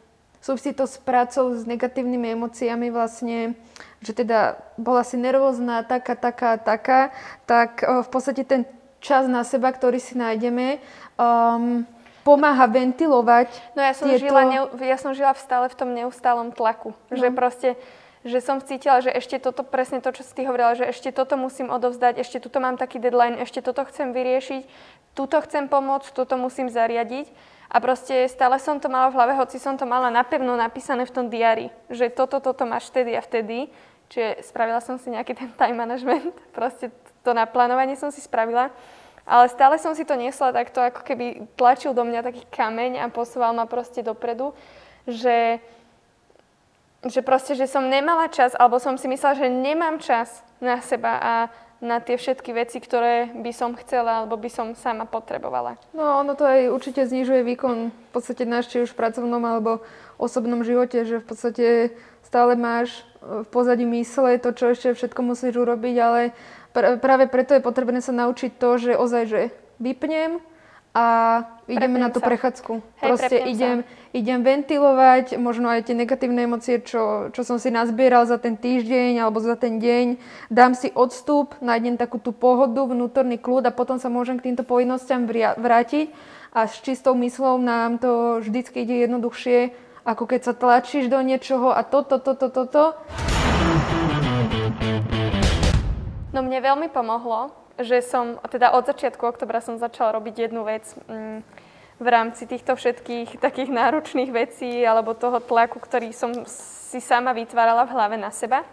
súvisí 0.47 0.71
to 0.71 0.87
s 0.87 1.03
prácou 1.03 1.51
s 1.51 1.67
negatívnymi 1.67 2.39
emóciami 2.39 2.95
vlastne 2.95 3.59
že 4.07 4.13
teda 4.15 4.55
bola 4.79 5.03
si 5.03 5.19
nervózna, 5.19 5.83
taká, 5.83 6.15
taká, 6.15 6.63
taká, 6.63 7.11
tak 7.49 7.83
uh, 7.83 8.07
v 8.07 8.09
podstate 8.09 8.47
ten 8.47 8.63
čas 9.03 9.27
na 9.27 9.43
seba, 9.43 9.75
ktorý 9.75 9.99
si 9.99 10.15
nájdeme, 10.15 10.79
um, 11.19 11.83
pomáha 12.23 12.67
ventilovať. 12.67 13.51
No 13.75 13.81
ja 13.83 13.95
som, 13.95 14.07
tieto... 14.07 14.23
žila, 14.23 14.43
ne, 14.47 14.59
ja 14.83 14.99
som 14.99 15.11
žila 15.15 15.35
stále 15.39 15.67
v 15.71 15.79
tom 15.79 15.91
neustálom 15.95 16.51
tlaku. 16.55 16.95
No. 17.11 17.15
Že 17.15 17.29
proste, 17.35 17.69
že 18.27 18.39
som 18.43 18.59
cítila, 18.59 19.03
že 19.03 19.15
ešte 19.15 19.39
toto, 19.39 19.63
presne 19.63 20.03
to, 20.03 20.11
čo 20.11 20.27
si 20.27 20.35
ty 20.35 20.43
hovorila, 20.47 20.75
že 20.75 20.87
ešte 20.91 21.15
toto 21.15 21.39
musím 21.39 21.71
odovzdať, 21.71 22.23
ešte 22.23 22.43
tuto 22.43 22.59
mám 22.59 22.79
taký 22.79 22.99
deadline, 22.99 23.39
ešte 23.39 23.63
toto 23.63 23.87
chcem 23.87 24.11
vyriešiť, 24.11 24.63
tuto 25.15 25.39
chcem 25.47 25.71
pomôcť, 25.71 26.11
toto 26.15 26.35
musím 26.39 26.71
zariadiť. 26.71 27.56
A 27.67 27.83
proste 27.83 28.31
stále 28.31 28.63
som 28.63 28.79
to 28.79 28.87
mala 28.87 29.11
v 29.11 29.19
hlave, 29.19 29.33
hoci 29.35 29.59
som 29.59 29.75
to 29.75 29.83
mala 29.83 30.07
napevno 30.07 30.55
napísané 30.55 31.03
v 31.03 31.15
tom 31.15 31.27
diári, 31.27 31.75
že 31.91 32.11
toto, 32.15 32.39
toto 32.39 32.63
máš 32.63 32.89
vtedy 32.95 33.19
a 33.19 33.23
vtedy. 33.23 33.67
Čiže 34.07 34.47
spravila 34.47 34.79
som 34.79 35.03
si 35.03 35.11
nejaký 35.11 35.35
ten 35.35 35.51
time 35.59 35.83
management, 35.83 36.31
proste 36.57 36.95
to 37.27 37.35
naplánovanie 37.35 37.99
som 37.99 38.15
si 38.15 38.23
spravila. 38.23 38.71
Ale 39.27 39.51
stále 39.51 39.75
som 39.83 39.91
si 39.91 40.07
to 40.07 40.15
niesla 40.15 40.55
takto, 40.55 40.79
ako 40.79 41.03
keby 41.03 41.51
tlačil 41.59 41.91
do 41.91 42.07
mňa 42.07 42.23
taký 42.23 42.47
kameň 42.47 43.03
a 43.03 43.11
posúval 43.11 43.51
ma 43.51 43.67
proste 43.67 43.99
dopredu, 43.99 44.55
že, 45.11 45.59
že 47.03 47.21
proste, 47.27 47.59
že 47.59 47.67
som 47.67 47.91
nemala 47.91 48.31
čas, 48.31 48.55
alebo 48.55 48.79
som 48.79 48.95
si 48.95 49.11
myslela, 49.11 49.35
že 49.35 49.51
nemám 49.51 49.99
čas 49.99 50.47
na 50.63 50.79
seba 50.79 51.19
a 51.19 51.33
na 51.81 52.01
tie 52.01 52.17
všetky 52.17 52.57
veci, 52.57 52.81
ktoré 52.81 53.29
by 53.37 53.53
som 53.53 53.77
chcela 53.77 54.25
alebo 54.25 54.41
by 54.41 54.49
som 54.49 54.73
sama 54.73 55.05
potrebovala. 55.05 55.77
No 55.93 56.25
ono 56.25 56.33
to 56.33 56.49
aj 56.49 56.73
určite 56.73 57.05
znižuje 57.05 57.45
výkon 57.45 57.93
v 57.93 58.11
podstate 58.17 58.49
náš, 58.49 58.73
či 58.73 58.81
už 58.81 58.97
v 58.97 59.01
pracovnom 59.05 59.43
alebo 59.45 59.85
osobnom 60.17 60.65
živote, 60.65 61.05
že 61.05 61.21
v 61.21 61.27
podstate 61.29 61.67
stále 62.25 62.57
máš 62.57 63.05
v 63.21 63.47
pozadí 63.53 63.85
mysle 63.85 64.41
to, 64.41 64.57
čo 64.57 64.73
ešte 64.73 64.97
všetko 64.97 65.21
musíš 65.21 65.55
urobiť, 65.59 65.97
ale 66.01 66.21
pr- 66.73 66.97
práve 66.97 67.29
preto 67.29 67.53
je 67.53 67.65
potrebné 67.65 68.01
sa 68.01 68.15
naučiť 68.15 68.57
to, 68.57 68.71
že 68.81 68.93
ozaj, 68.97 69.23
že 69.29 69.41
vypnem 69.77 70.41
a 70.97 71.05
ideme 71.69 72.01
na 72.01 72.09
tú 72.09 72.25
sa. 72.25 72.33
prechádzku. 72.33 72.81
Hej, 72.81 73.05
Proste 73.05 73.37
idem, 73.45 73.85
idem 74.17 74.41
ventilovať 74.41 75.37
možno 75.37 75.69
aj 75.69 75.85
tie 75.85 75.93
negatívne 75.93 76.49
emócie, 76.49 76.81
čo, 76.81 77.29
čo 77.37 77.45
som 77.45 77.61
si 77.61 77.69
nazbieral 77.69 78.25
za 78.25 78.41
ten 78.41 78.57
týždeň 78.57 79.21
alebo 79.21 79.37
za 79.45 79.61
ten 79.61 79.77
deň. 79.77 80.17
Dám 80.49 80.73
si 80.73 80.89
odstup, 80.97 81.53
nájdem 81.61 82.01
takú 82.01 82.17
tú 82.17 82.33
pohodu, 82.33 82.89
vnútorný 82.89 83.37
kľud 83.37 83.69
a 83.69 83.77
potom 83.77 84.01
sa 84.01 84.09
môžem 84.09 84.41
k 84.41 84.49
týmto 84.49 84.65
povinnostiam 84.65 85.29
vrátiť. 85.61 86.17
A 86.57 86.65
s 86.65 86.81
čistou 86.81 87.13
myslou 87.21 87.61
nám 87.61 88.01
to 88.01 88.41
vždycky 88.41 88.89
ide 88.89 89.05
jednoduchšie, 89.05 89.77
ako 90.09 90.25
keď 90.25 90.41
sa 90.49 90.57
tlačíš 90.57 91.13
do 91.13 91.21
niečoho 91.21 91.77
a 91.77 91.85
toto, 91.85 92.17
toto, 92.17 92.49
toto. 92.49 92.65
To. 92.73 92.85
No 96.33 96.41
mne 96.41 96.65
veľmi 96.65 96.89
pomohlo, 96.89 97.53
že 97.81 98.01
som, 98.01 98.41
teda 98.49 98.73
od 98.73 98.89
začiatku 98.89 99.21
oktobra 99.21 99.61
som 99.61 99.77
začala 99.77 100.17
robiť 100.17 100.49
jednu 100.49 100.65
vec 100.65 100.85
mm, 101.09 101.41
v 101.97 102.09
rámci 102.09 102.45
týchto 102.45 102.77
všetkých 102.77 103.41
takých 103.41 103.73
náročných 103.73 104.31
vecí 104.33 104.85
alebo 104.85 105.17
toho 105.17 105.41
tlaku, 105.41 105.81
ktorý 105.81 106.13
som 106.13 106.45
si 106.47 107.01
sama 107.01 107.33
vytvárala 107.33 107.89
v 107.89 107.95
hlave 107.97 108.17
na 108.21 108.29
seba. 108.29 108.65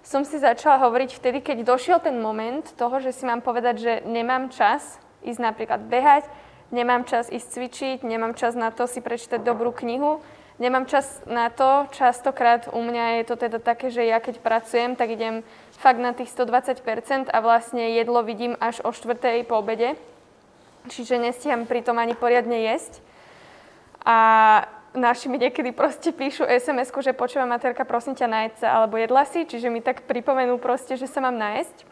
Som 0.00 0.24
si 0.24 0.40
začala 0.40 0.80
hovoriť 0.80 1.10
vtedy, 1.20 1.38
keď 1.44 1.62
došiel 1.62 1.98
ten 2.00 2.18
moment 2.18 2.64
toho, 2.74 2.98
že 2.98 3.12
si 3.12 3.28
mám 3.28 3.44
povedať, 3.44 3.74
že 3.78 3.92
nemám 4.08 4.48
čas 4.48 4.98
ísť 5.20 5.40
napríklad 5.44 5.80
behať, 5.86 6.24
nemám 6.72 7.04
čas 7.04 7.28
ísť 7.28 7.46
cvičiť, 7.46 7.98
nemám 8.02 8.32
čas 8.34 8.56
na 8.56 8.72
to 8.72 8.88
si 8.88 9.04
prečítať 9.04 9.44
dobrú 9.44 9.70
knihu, 9.76 10.24
nemám 10.60 10.86
čas 10.86 11.24
na 11.24 11.48
to, 11.48 11.88
častokrát 11.90 12.68
u 12.68 12.78
mňa 12.84 13.18
je 13.20 13.24
to 13.24 13.34
teda 13.40 13.58
také, 13.58 13.88
že 13.88 14.04
ja 14.04 14.20
keď 14.20 14.44
pracujem, 14.44 14.92
tak 14.94 15.10
idem 15.10 15.40
fakt 15.80 15.96
na 15.96 16.12
tých 16.12 16.28
120% 16.28 17.32
a 17.32 17.38
vlastne 17.40 17.96
jedlo 17.96 18.20
vidím 18.20 18.54
až 18.60 18.84
o 18.84 18.92
štvrtej 18.92 19.48
po 19.48 19.64
obede. 19.64 19.96
Čiže 20.92 21.16
nestiam 21.16 21.64
pritom 21.64 21.96
ani 21.96 22.12
poriadne 22.12 22.60
jesť. 22.68 23.00
A 24.04 24.16
naši 24.92 25.28
mi 25.28 25.40
niekedy 25.40 25.72
proste 25.72 26.12
píšu 26.12 26.44
sms 26.44 26.92
že 27.00 27.16
počúva 27.16 27.48
materka, 27.48 27.88
prosím 27.88 28.16
ťa, 28.16 28.26
najeď 28.28 28.52
sa, 28.60 28.68
alebo 28.80 29.00
jedla 29.00 29.24
si, 29.24 29.48
čiže 29.48 29.72
mi 29.72 29.80
tak 29.80 30.04
pripomenú 30.04 30.60
proste, 30.60 30.96
že 30.96 31.08
sa 31.08 31.24
mám 31.24 31.36
najesť. 31.36 31.88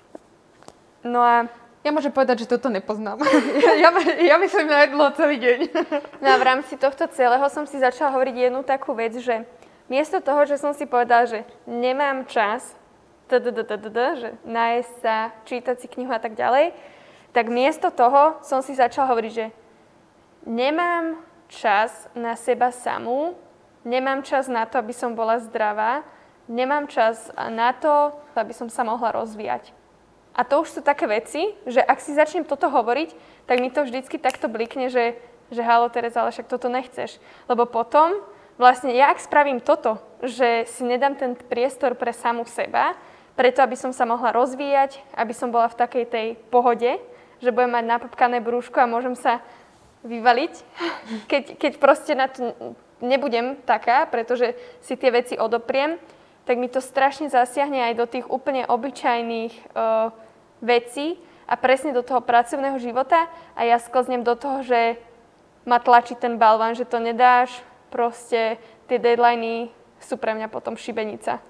No 1.04 1.24
a 1.24 1.48
ja 1.88 1.92
môžem 1.96 2.12
povedať, 2.12 2.44
že 2.44 2.50
toto 2.52 2.68
nepoznám. 2.68 3.16
ja, 3.80 3.88
ja 4.20 4.36
by 4.36 4.46
som 4.52 4.68
najedla 4.68 5.16
celý 5.16 5.40
deň. 5.40 5.58
no 6.22 6.26
a 6.28 6.36
v 6.36 6.44
rámci 6.44 6.76
tohto 6.76 7.08
celého 7.08 7.48
som 7.48 7.64
si 7.64 7.80
začala 7.80 8.12
hovoriť 8.12 8.34
jednu 8.36 8.60
takú 8.60 8.92
vec, 8.92 9.16
že 9.16 9.48
miesto 9.88 10.20
toho, 10.20 10.44
že 10.44 10.60
som 10.60 10.76
si 10.76 10.84
povedala, 10.84 11.24
že 11.24 11.48
nemám 11.64 12.28
čas 12.28 12.76
že 13.28 14.30
nájsť 14.48 14.92
sa, 15.04 15.36
čítať 15.44 15.76
si 15.76 15.86
knihu 15.92 16.08
a 16.08 16.16
tak 16.16 16.32
ďalej, 16.32 16.72
tak 17.36 17.52
miesto 17.52 17.92
toho 17.92 18.40
som 18.40 18.64
si 18.64 18.72
začala 18.72 19.12
hovoriť, 19.12 19.32
že 19.36 19.52
nemám 20.48 21.20
čas 21.52 22.08
na 22.16 22.32
seba 22.40 22.72
samú, 22.72 23.36
nemám 23.84 24.24
čas 24.24 24.48
na 24.48 24.64
to, 24.64 24.80
aby 24.80 24.96
som 24.96 25.12
bola 25.12 25.36
zdravá, 25.44 26.08
nemám 26.48 26.88
čas 26.88 27.28
na 27.36 27.76
to, 27.76 28.16
aby 28.32 28.56
som 28.56 28.72
sa 28.72 28.80
mohla 28.80 29.12
rozvíjať. 29.12 29.76
A 30.38 30.46
to 30.46 30.62
už 30.62 30.78
sú 30.78 30.80
také 30.86 31.10
veci, 31.10 31.50
že 31.66 31.82
ak 31.82 31.98
si 31.98 32.14
začnem 32.14 32.46
toto 32.46 32.70
hovoriť, 32.70 33.10
tak 33.50 33.58
mi 33.58 33.74
to 33.74 33.82
vždycky 33.82 34.22
takto 34.22 34.46
blikne, 34.46 34.86
že, 34.86 35.18
že 35.50 35.66
halo 35.66 35.90
Tereza, 35.90 36.22
ale 36.22 36.30
však 36.30 36.46
toto 36.46 36.70
nechceš. 36.70 37.18
Lebo 37.50 37.66
potom 37.66 38.22
vlastne 38.54 38.94
ja 38.94 39.10
ak 39.10 39.18
spravím 39.18 39.58
toto, 39.58 39.98
že 40.22 40.62
si 40.70 40.86
nedám 40.86 41.18
ten 41.18 41.34
priestor 41.34 41.98
pre 41.98 42.14
samú 42.14 42.46
seba, 42.46 42.94
preto, 43.34 43.66
aby 43.66 43.74
som 43.74 43.90
sa 43.90 44.06
mohla 44.06 44.30
rozvíjať, 44.30 45.02
aby 45.18 45.34
som 45.34 45.50
bola 45.50 45.66
v 45.66 45.78
takej 45.78 46.04
tej 46.06 46.26
pohode, 46.54 47.02
že 47.42 47.54
budem 47.54 47.74
mať 47.74 47.84
napapkané 47.86 48.38
brúško 48.38 48.78
a 48.82 48.90
môžem 48.90 49.18
sa 49.18 49.42
vyvaliť, 50.06 50.54
keď, 51.30 51.42
keď 51.58 51.72
proste 51.82 52.14
na 52.14 52.30
to 52.30 52.54
nebudem 53.02 53.58
taká, 53.66 54.06
pretože 54.06 54.54
si 54.86 54.94
tie 54.94 55.10
veci 55.10 55.34
odopriem, 55.34 55.98
tak 56.46 56.58
mi 56.58 56.70
to 56.70 56.78
strašne 56.78 57.26
zasiahne 57.26 57.90
aj 57.90 57.94
do 57.94 58.06
tých 58.06 58.26
úplne 58.26 58.64
obyčajných 58.66 59.54
uh, 59.76 60.10
vecí 60.60 61.16
a 61.48 61.56
presne 61.56 61.96
do 61.96 62.04
toho 62.04 62.20
pracovného 62.20 62.76
života 62.76 63.26
a 63.56 63.64
ja 63.64 63.80
sklznem 63.80 64.20
do 64.20 64.36
toho, 64.36 64.60
že 64.62 65.00
ma 65.64 65.80
tlačí 65.80 66.16
ten 66.16 66.36
balván, 66.40 66.76
že 66.76 66.88
to 66.88 67.00
nedáš, 67.00 67.52
proste 67.88 68.60
tie 68.88 68.96
deadliny 69.00 69.72
sú 70.00 70.16
pre 70.16 70.32
mňa 70.36 70.48
potom 70.48 70.76
šibenica. 70.76 71.40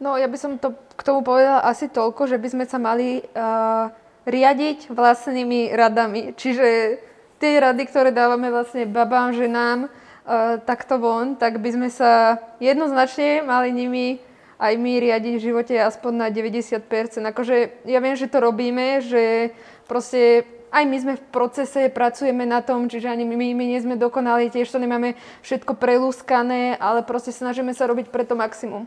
No 0.00 0.16
ja 0.16 0.28
by 0.28 0.38
som 0.40 0.56
to 0.56 0.72
k 0.96 1.02
tomu 1.04 1.20
povedala 1.20 1.60
asi 1.60 1.88
toľko, 1.92 2.24
že 2.24 2.40
by 2.40 2.48
sme 2.48 2.64
sa 2.64 2.80
mali 2.80 3.20
uh, 3.20 3.92
riadiť 4.24 4.88
vlastnými 4.88 5.76
radami. 5.76 6.32
Čiže 6.32 6.96
tie 7.36 7.52
rady, 7.60 7.84
ktoré 7.84 8.08
dávame 8.08 8.48
vlastne 8.48 8.88
babám, 8.88 9.36
ženám, 9.36 9.88
uh, 9.88 10.56
takto 10.64 10.96
von, 10.96 11.36
tak 11.36 11.60
by 11.60 11.70
sme 11.76 11.88
sa 11.92 12.40
jednoznačne 12.64 13.44
mali 13.44 13.76
nimi 13.76 14.24
aj 14.60 14.76
my 14.76 14.92
riadiť 15.00 15.34
v 15.40 15.46
živote 15.50 15.74
aspoň 15.80 16.12
na 16.12 16.28
90%. 16.28 16.84
Akože 17.24 17.88
ja 17.88 17.98
viem, 18.04 18.12
že 18.12 18.28
to 18.28 18.44
robíme, 18.44 19.00
že 19.00 19.56
proste 19.88 20.44
aj 20.70 20.84
my 20.86 20.96
sme 21.00 21.14
v 21.18 21.24
procese, 21.34 21.90
pracujeme 21.90 22.46
na 22.46 22.62
tom, 22.62 22.86
čiže 22.86 23.10
ani 23.10 23.26
my, 23.26 23.34
my 23.34 23.64
nie 23.64 23.80
sme 23.82 23.98
dokonali, 23.98 24.52
tiež 24.52 24.70
to 24.70 24.78
nemáme 24.78 25.18
všetko 25.42 25.74
prelúskané, 25.74 26.78
ale 26.78 27.02
proste 27.02 27.34
snažíme 27.34 27.74
sa 27.74 27.90
robiť 27.90 28.12
pre 28.12 28.22
to 28.22 28.38
maximum. 28.38 28.86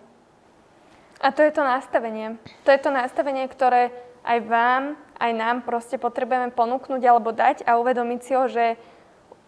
A 1.20 1.32
to 1.32 1.44
je 1.44 1.52
to 1.52 1.64
nastavenie. 1.64 2.40
To 2.64 2.70
je 2.72 2.80
to 2.80 2.92
nastavenie, 2.92 3.48
ktoré 3.48 3.92
aj 4.24 4.40
vám, 4.48 4.84
aj 5.20 5.32
nám 5.36 5.58
proste 5.68 6.00
potrebujeme 6.00 6.52
ponúknuť 6.56 7.02
alebo 7.04 7.36
dať 7.36 7.68
a 7.68 7.80
uvedomiť 7.80 8.20
si 8.24 8.32
ho, 8.36 8.46
že 8.48 8.80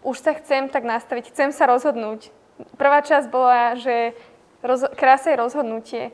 už 0.04 0.16
sa 0.20 0.32
chcem 0.36 0.68
tak 0.68 0.84
nastaviť, 0.84 1.32
chcem 1.32 1.52
sa 1.52 1.68
rozhodnúť. 1.68 2.32
Prvá 2.80 3.04
časť 3.04 3.28
bola, 3.28 3.76
že 3.76 4.16
roz- 4.66 4.92
krása 4.98 5.30
je 5.32 5.38
rozhodnutie. 5.38 6.04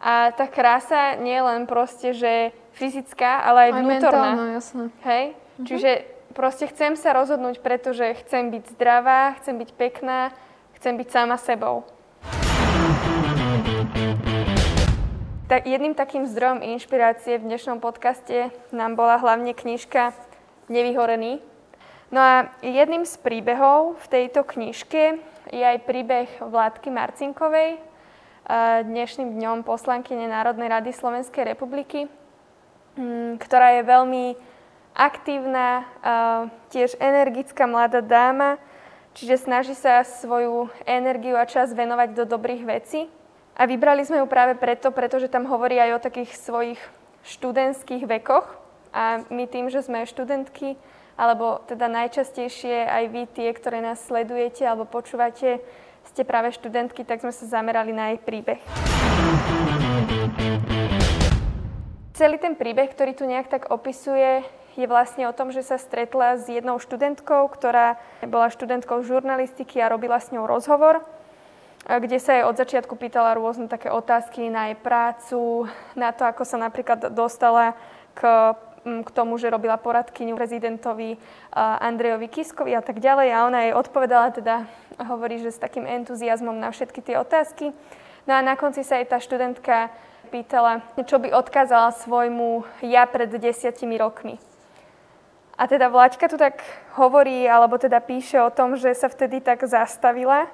A 0.00 0.32
tá 0.32 0.48
krása 0.48 1.20
nie 1.20 1.36
je 1.36 1.44
len 1.44 1.68
proste, 1.68 2.16
že 2.16 2.56
fyzická, 2.72 3.44
ale 3.44 3.68
aj, 3.68 3.70
aj 3.70 3.80
vnútorná. 3.84 4.30
Mentálna, 4.32 4.46
jasné. 4.56 4.84
Hej? 5.04 5.24
Mhm. 5.36 5.66
Čiže 5.68 5.90
proste 6.32 6.64
chcem 6.72 6.96
sa 6.96 7.12
rozhodnúť, 7.12 7.60
pretože 7.60 8.16
chcem 8.24 8.48
byť 8.48 8.64
zdravá, 8.74 9.36
chcem 9.42 9.60
byť 9.60 9.70
pekná, 9.76 10.32
chcem 10.80 10.96
byť 10.96 11.08
sama 11.12 11.36
sebou. 11.36 11.84
Tak 15.50 15.66
jedným 15.66 15.98
takým 15.98 16.30
zdrojom 16.30 16.62
inšpirácie 16.62 17.42
v 17.42 17.50
dnešnom 17.50 17.82
podcaste 17.82 18.54
nám 18.70 18.94
bola 18.94 19.18
hlavne 19.18 19.50
knižka 19.50 20.14
Nevyhorený. 20.70 21.42
No 22.14 22.22
a 22.22 22.54
jedným 22.62 23.02
z 23.02 23.18
príbehov 23.18 23.98
v 23.98 24.06
tejto 24.06 24.46
knižke 24.46 25.18
je 25.50 25.64
aj 25.66 25.82
príbeh 25.82 26.30
Vládky 26.38 26.94
Marcinkovej, 26.94 27.82
dnešným 28.82 29.38
dňom 29.38 29.62
poslankyne 29.62 30.26
Národnej 30.26 30.66
rady 30.66 30.90
Slovenskej 30.90 31.54
republiky, 31.54 32.10
ktorá 33.38 33.78
je 33.78 33.82
veľmi 33.86 34.24
aktívna, 34.90 35.86
tiež 36.74 36.98
energická 36.98 37.70
mladá 37.70 38.02
dáma, 38.02 38.58
čiže 39.14 39.46
snaží 39.46 39.78
sa 39.78 40.02
svoju 40.02 40.66
energiu 40.82 41.38
a 41.38 41.46
čas 41.46 41.70
venovať 41.70 42.18
do 42.18 42.24
dobrých 42.26 42.62
vecí. 42.66 43.06
A 43.54 43.70
vybrali 43.70 44.02
sme 44.02 44.24
ju 44.24 44.26
práve 44.26 44.58
preto, 44.58 44.90
pretože 44.90 45.30
tam 45.30 45.46
hovorí 45.46 45.78
aj 45.78 45.90
o 46.00 46.04
takých 46.10 46.32
svojich 46.34 46.80
študentských 47.22 48.08
vekoch. 48.08 48.48
A 48.90 49.22
my 49.30 49.46
tým, 49.46 49.70
že 49.70 49.84
sme 49.86 50.02
študentky, 50.08 50.74
alebo 51.14 51.62
teda 51.70 51.86
najčastejšie 51.86 52.88
aj 52.88 53.04
vy 53.12 53.22
tie, 53.30 53.52
ktoré 53.54 53.78
nás 53.78 54.02
sledujete 54.02 54.66
alebo 54.66 54.88
počúvate, 54.88 55.62
ste 56.08 56.24
práve 56.24 56.54
študentky, 56.54 57.04
tak 57.04 57.20
sme 57.20 57.32
sa 57.34 57.44
zamerali 57.44 57.92
na 57.92 58.14
jej 58.14 58.18
príbeh. 58.22 58.60
Celý 62.16 62.36
ten 62.36 62.56
príbeh, 62.56 62.92
ktorý 62.92 63.12
tu 63.16 63.24
nejak 63.24 63.48
tak 63.48 63.62
opisuje, 63.72 64.44
je 64.76 64.86
vlastne 64.86 65.28
o 65.28 65.36
tom, 65.36 65.52
že 65.52 65.66
sa 65.66 65.76
stretla 65.76 66.40
s 66.40 66.48
jednou 66.48 66.80
študentkou, 66.80 67.48
ktorá 67.52 68.00
bola 68.24 68.52
študentkou 68.52 69.02
žurnalistiky 69.02 69.80
a 69.80 69.90
robila 69.90 70.20
s 70.20 70.32
ňou 70.32 70.44
rozhovor 70.48 71.04
kde 71.88 72.20
sa 72.20 72.36
jej 72.36 72.44
od 72.44 72.56
začiatku 72.60 72.92
pýtala 72.94 73.32
rôzne 73.32 73.64
také 73.64 73.88
otázky 73.88 74.52
na 74.52 74.70
jej 74.70 74.76
prácu, 74.76 75.64
na 75.96 76.12
to, 76.12 76.28
ako 76.28 76.44
sa 76.44 76.60
napríklad 76.60 77.08
dostala 77.16 77.72
k, 78.12 78.52
k 78.84 79.08
tomu, 79.12 79.36
že 79.36 79.52
robila 79.52 79.76
poradkyňu 79.76 80.36
prezidentovi 80.36 81.20
Andrejovi 81.56 82.28
Kiskovi 82.32 82.72
a 82.72 82.80
tak 82.80 83.00
ďalej. 83.00 83.28
A 83.32 83.44
ona 83.44 83.58
jej 83.68 83.74
odpovedala 83.76 84.32
teda, 84.32 84.64
hovorí, 85.04 85.36
že 85.40 85.52
s 85.52 85.60
takým 85.60 85.84
entuziasmom 85.84 86.56
na 86.56 86.72
všetky 86.72 87.04
tie 87.04 87.20
otázky. 87.20 87.76
No 88.24 88.32
a 88.36 88.40
na 88.40 88.56
konci 88.56 88.84
sa 88.84 88.96
jej 88.96 89.08
tá 89.08 89.20
študentka 89.20 89.92
pýtala, 90.30 90.84
čo 91.02 91.18
by 91.18 91.34
odkázala 91.34 91.90
svojmu 91.90 92.62
ja 92.86 93.04
pred 93.04 93.28
desiatimi 93.28 93.98
rokmi. 93.98 94.38
A 95.60 95.68
teda 95.68 95.92
Vlaďka 95.92 96.30
tu 96.30 96.40
tak 96.40 96.64
hovorí, 96.96 97.44
alebo 97.44 97.76
teda 97.76 98.00
píše 98.00 98.40
o 98.40 98.48
tom, 98.48 98.80
že 98.80 98.96
sa 98.96 99.12
vtedy 99.12 99.44
tak 99.44 99.60
zastavila 99.68 100.48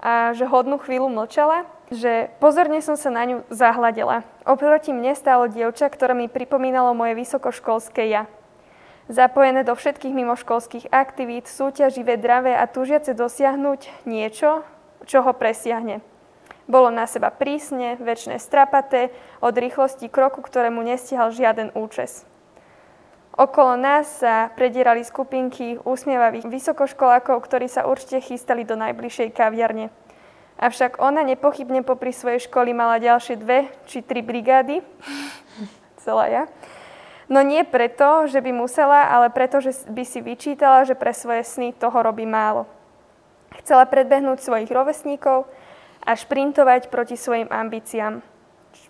a 0.00 0.32
že 0.32 0.48
hodnú 0.48 0.80
chvíľu 0.80 1.12
mlčala, 1.12 1.68
že 1.92 2.32
pozorne 2.40 2.80
som 2.80 2.96
sa 2.96 3.12
na 3.12 3.28
ňu 3.28 3.36
zahľadela. 3.52 4.24
Oproti 4.48 4.96
mne 4.96 5.12
stálo 5.12 5.46
dievča, 5.46 5.92
ktoré 5.92 6.16
mi 6.16 6.26
pripomínalo 6.32 6.96
moje 6.96 7.12
vysokoškolské 7.20 8.08
ja. 8.08 8.24
Zapojené 9.12 9.60
do 9.62 9.76
všetkých 9.76 10.16
mimoškolských 10.16 10.88
aktivít, 10.88 11.44
súťaživé, 11.46 12.16
dravé 12.16 12.56
a 12.56 12.64
túžiace 12.64 13.12
dosiahnuť 13.12 14.08
niečo, 14.08 14.64
čo 15.04 15.20
ho 15.20 15.32
presiahne. 15.36 16.00
Bolo 16.70 16.88
na 16.88 17.04
seba 17.04 17.28
prísne, 17.28 18.00
väčšie 18.00 18.40
strapaté, 18.40 19.12
od 19.44 19.52
rýchlosti 19.52 20.08
kroku, 20.08 20.40
ktorému 20.40 20.80
nestihal 20.80 21.34
žiaden 21.34 21.74
účes. 21.76 22.24
Okolo 23.32 23.80
nás 23.80 24.20
sa 24.20 24.52
predierali 24.54 25.02
skupinky 25.02 25.80
úsmievavých 25.82 26.46
vysokoškolákov, 26.46 27.40
ktorí 27.42 27.66
sa 27.66 27.88
určite 27.88 28.20
chystali 28.20 28.62
do 28.62 28.76
najbližšej 28.76 29.32
kaviarne. 29.32 29.88
Avšak 30.62 31.02
ona 31.02 31.26
nepochybne 31.26 31.82
popri 31.82 32.14
svojej 32.14 32.46
školy 32.46 32.70
mala 32.70 33.02
ďalšie 33.02 33.34
dve 33.34 33.66
či 33.90 33.98
tri 33.98 34.22
brigády. 34.22 34.78
Celá 36.06 36.30
ja. 36.30 36.44
No 37.26 37.42
nie 37.42 37.66
preto, 37.66 38.30
že 38.30 38.38
by 38.38 38.54
musela, 38.54 39.10
ale 39.10 39.34
preto, 39.34 39.58
že 39.58 39.74
by 39.90 40.06
si 40.06 40.22
vyčítala, 40.22 40.86
že 40.86 40.94
pre 40.94 41.10
svoje 41.10 41.42
sny 41.42 41.74
toho 41.74 41.98
robí 41.98 42.22
málo. 42.22 42.70
Chcela 43.58 43.90
predbehnúť 43.90 44.38
svojich 44.38 44.70
rovesníkov 44.70 45.50
a 46.06 46.14
šprintovať 46.14 46.94
proti 46.94 47.18
svojim 47.18 47.50
ambíciám, 47.50 48.22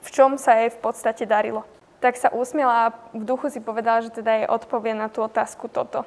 v 0.04 0.08
čom 0.12 0.37
sa 0.37 0.61
jej 0.61 0.68
v 0.68 0.78
podstate 0.80 1.24
darilo 1.24 1.64
tak 2.02 2.18
sa 2.18 2.35
usmiela 2.35 2.90
a 2.90 2.92
v 3.14 3.22
duchu 3.22 3.46
si 3.46 3.62
povedala, 3.62 4.02
že 4.02 4.11
teda 4.11 4.42
jej 4.42 4.50
odpovie 4.50 4.90
na 4.90 5.06
tú 5.06 5.22
otázku 5.22 5.70
toto. 5.70 6.02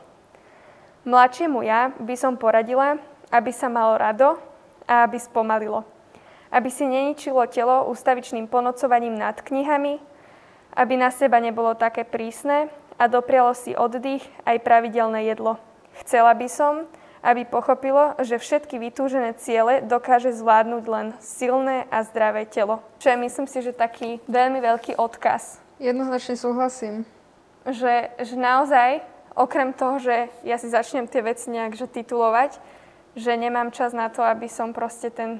Mladšiemu 1.07 1.63
ja 1.63 1.95
by 1.95 2.15
som 2.19 2.35
poradila, 2.35 2.99
aby 3.31 3.55
sa 3.55 3.71
malo 3.71 3.95
rado 3.95 4.35
a 4.87 5.05
aby 5.05 5.17
spomalilo. 5.19 5.83
Aby 6.53 6.69
si 6.71 6.87
neničilo 6.87 7.45
telo 7.51 7.89
ústavičným 7.91 8.47
ponocovaním 8.47 9.17
nad 9.17 9.37
knihami, 9.41 9.99
aby 10.73 10.93
na 10.95 11.09
seba 11.11 11.41
nebolo 11.41 11.75
také 11.75 12.07
prísne 12.07 12.71
a 12.95 13.09
doprialo 13.11 13.51
si 13.51 13.75
oddych 13.75 14.23
aj 14.47 14.63
pravidelné 14.63 15.27
jedlo. 15.27 15.59
Chcela 16.03 16.31
by 16.37 16.47
som, 16.47 16.87
aby 17.25 17.43
pochopilo, 17.43 18.13
že 18.21 18.37
všetky 18.37 18.77
vytúžené 18.77 19.33
ciele 19.41 19.81
dokáže 19.81 20.31
zvládnuť 20.35 20.83
len 20.85 21.07
silné 21.17 21.89
a 21.89 22.05
zdravé 22.05 22.45
telo. 22.45 22.83
Čo 23.01 23.11
je, 23.11 23.17
myslím 23.17 23.47
si, 23.49 23.59
že 23.65 23.75
taký 23.75 24.21
veľmi 24.29 24.61
veľký 24.61 24.99
odkaz 25.01 25.65
Jednoznačne 25.75 26.39
súhlasím. 26.39 27.03
Že, 27.67 28.15
že 28.23 28.35
naozaj, 28.39 29.03
okrem 29.35 29.75
toho, 29.75 29.99
že 29.99 30.31
ja 30.47 30.55
si 30.55 30.71
začnem 30.71 31.03
tie 31.03 31.19
veci 31.19 31.51
nejak 31.51 31.75
že 31.75 31.91
titulovať, 31.91 32.63
že 33.15 33.39
nemám 33.39 33.71
čas 33.71 33.95
na 33.95 34.11
to, 34.11 34.21
aby 34.21 34.51
som 34.51 34.75
proste 34.75 35.09
ten 35.09 35.39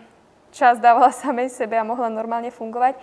čas 0.55 0.79
dávala 0.79 1.11
samej 1.23 1.51
sebe 1.51 1.75
a 1.75 1.87
mohla 1.87 2.07
normálne 2.07 2.49
fungovať, 2.49 2.95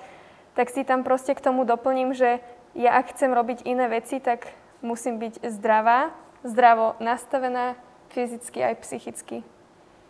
tak 0.57 0.69
si 0.73 0.85
tam 0.85 1.05
proste 1.05 1.37
k 1.37 1.45
tomu 1.45 1.65
doplním, 1.65 2.17
že 2.17 2.41
ja 2.73 2.97
ak 2.97 3.13
chcem 3.13 3.33
robiť 3.33 3.69
iné 3.69 3.89
veci, 3.89 4.21
tak 4.21 4.49
musím 4.81 5.21
byť 5.21 5.45
zdravá, 5.45 6.13
zdravo 6.41 6.97
nastavená, 7.01 7.77
fyzicky 8.13 8.65
aj 8.65 8.75
psychicky. 8.81 9.45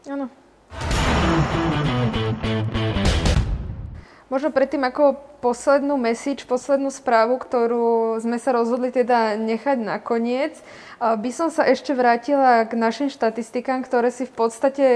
Áno. 0.06 0.30
Možno 4.32 4.48
predtým 4.48 4.80
ako 4.80 5.20
poslednú 5.44 6.00
message, 6.00 6.48
poslednú 6.48 6.88
správu, 6.88 7.36
ktorú 7.36 8.16
sme 8.16 8.40
sa 8.40 8.56
rozhodli 8.56 8.88
teda 8.88 9.36
nechať 9.36 9.76
nakoniec, 9.76 10.56
by 10.96 11.30
som 11.36 11.52
sa 11.52 11.68
ešte 11.68 11.92
vrátila 11.92 12.64
k 12.64 12.72
našim 12.72 13.12
štatistikám, 13.12 13.84
ktoré 13.84 14.08
si 14.08 14.24
v 14.24 14.32
podstate 14.32 14.86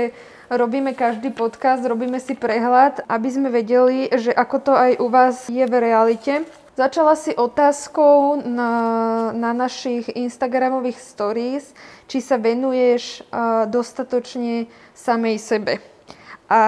robíme 0.49 0.96
každý 0.96 1.37
podcast, 1.37 1.85
robíme 1.85 2.16
si 2.16 2.33
prehľad, 2.33 3.05
aby 3.05 3.29
sme 3.29 3.53
vedeli, 3.53 4.09
že 4.09 4.33
ako 4.33 4.57
to 4.57 4.72
aj 4.72 4.92
u 5.05 5.07
vás 5.12 5.44
je 5.53 5.68
v 5.68 5.75
realite. 5.85 6.49
Začala 6.72 7.12
si 7.12 7.37
otázkou 7.37 8.40
na, 8.40 8.72
na 9.37 9.53
našich 9.53 10.09
Instagramových 10.16 10.96
stories, 10.96 11.77
či 12.09 12.25
sa 12.25 12.40
venuješ 12.40 13.20
dostatočne 13.68 14.72
samej 14.96 15.37
sebe. 15.37 15.85
A 16.49 16.61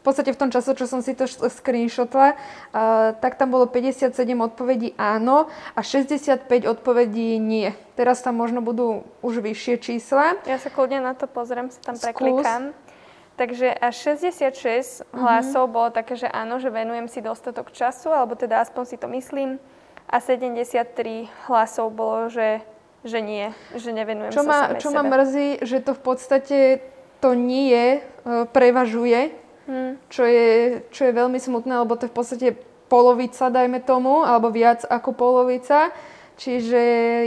v 0.00 0.02
podstate 0.02 0.32
v 0.32 0.40
tom 0.40 0.48
čase, 0.48 0.72
čo 0.72 0.88
som 0.88 1.04
si 1.04 1.12
to 1.12 1.28
screenshotla, 1.28 2.32
uh, 2.32 3.12
tak 3.20 3.36
tam 3.36 3.52
bolo 3.52 3.68
57 3.68 4.16
odpovedí 4.32 4.96
áno 4.96 5.52
a 5.76 5.80
65 5.84 6.48
odpovedí 6.64 7.36
nie. 7.36 7.76
Teraz 8.00 8.24
tam 8.24 8.40
možno 8.40 8.64
budú 8.64 9.04
už 9.20 9.44
vyššie 9.44 9.76
čísla. 9.76 10.40
Ja 10.48 10.56
sa 10.56 10.72
kľudne 10.72 11.04
na 11.04 11.12
to 11.12 11.28
pozriem, 11.28 11.68
sa 11.68 11.84
tam 11.84 12.00
preklikám. 12.00 12.72
Takže 13.36 13.72
až 13.72 14.16
66 14.16 14.56
uh-huh. 14.56 15.16
hlasov 15.16 15.68
bolo 15.68 15.92
také, 15.92 16.16
že 16.16 16.28
áno, 16.28 16.60
že 16.60 16.72
venujem 16.72 17.08
si 17.08 17.20
dostatok 17.20 17.72
času, 17.72 18.12
alebo 18.12 18.36
teda 18.36 18.64
aspoň 18.64 18.84
si 18.88 18.96
to 18.96 19.04
myslím. 19.12 19.60
A 20.08 20.20
73 20.20 21.28
hlasov 21.48 21.92
bolo, 21.92 22.32
že, 22.32 22.64
že 23.04 23.20
nie, 23.20 23.52
že 23.76 23.92
nevenujem 23.92 24.32
čo 24.32 24.44
sa 24.44 24.48
ma, 24.48 24.58
Čo 24.80 24.92
sebe. 24.92 24.96
ma 24.96 25.02
mrzí, 25.12 25.48
že 25.60 25.78
to 25.84 25.92
v 25.92 26.02
podstate 26.04 26.58
to 27.20 27.36
nie 27.36 28.00
uh, 28.00 28.48
prevažuje, 28.48 29.32
Čo, 30.10 30.26
je, 30.26 30.82
čo 30.90 31.06
je 31.06 31.12
veľmi 31.14 31.38
smutné, 31.38 31.86
lebo 31.86 31.94
to 31.94 32.06
je 32.06 32.12
v 32.12 32.18
podstate 32.18 32.48
polovica, 32.90 33.54
dajme 33.54 33.78
tomu, 33.86 34.26
alebo 34.26 34.50
viac 34.50 34.82
ako 34.82 35.14
polovica. 35.14 35.94
Čiže 36.40 36.80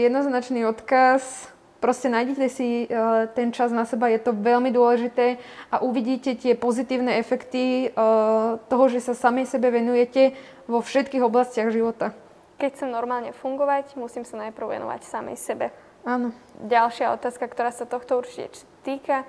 jednoznačný 0.04 0.68
odkaz, 0.68 1.48
proste 1.80 2.10
nájdete 2.12 2.48
si 2.50 2.90
uh, 2.90 3.30
ten 3.32 3.54
čas 3.54 3.70
na 3.70 3.88
seba, 3.88 4.10
je 4.10 4.20
to 4.20 4.34
veľmi 4.34 4.74
dôležité 4.74 5.38
a 5.70 5.80
uvidíte 5.86 6.34
tie 6.36 6.58
pozitívne 6.58 7.16
efekty 7.22 7.94
uh, 7.94 8.58
toho, 8.68 8.86
že 8.90 9.06
sa 9.06 9.14
samej 9.14 9.48
sebe 9.48 9.70
venujete 9.70 10.34
vo 10.66 10.82
všetkých 10.82 11.24
oblastiach 11.24 11.70
života. 11.70 12.12
Keď 12.58 12.70
chcem 12.74 12.90
normálne 12.90 13.36
fungovať, 13.36 14.00
musím 14.00 14.26
sa 14.26 14.50
najprv 14.50 14.82
venovať 14.82 15.06
samej 15.06 15.38
sebe. 15.38 15.70
Áno. 16.04 16.36
Ďalšia 16.60 17.16
otázka, 17.16 17.48
ktorá 17.48 17.72
sa 17.72 17.88
tohto 17.88 18.20
určite 18.20 18.66
týka, 18.84 19.24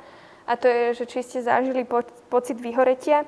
a 0.44 0.52
to 0.61 0.68
je, 0.68 0.85
že 1.02 1.04
či 1.09 1.18
ste 1.24 1.38
zažili 1.40 1.88
po- 1.88 2.04
pocit 2.28 2.61
vyhoretia. 2.61 3.24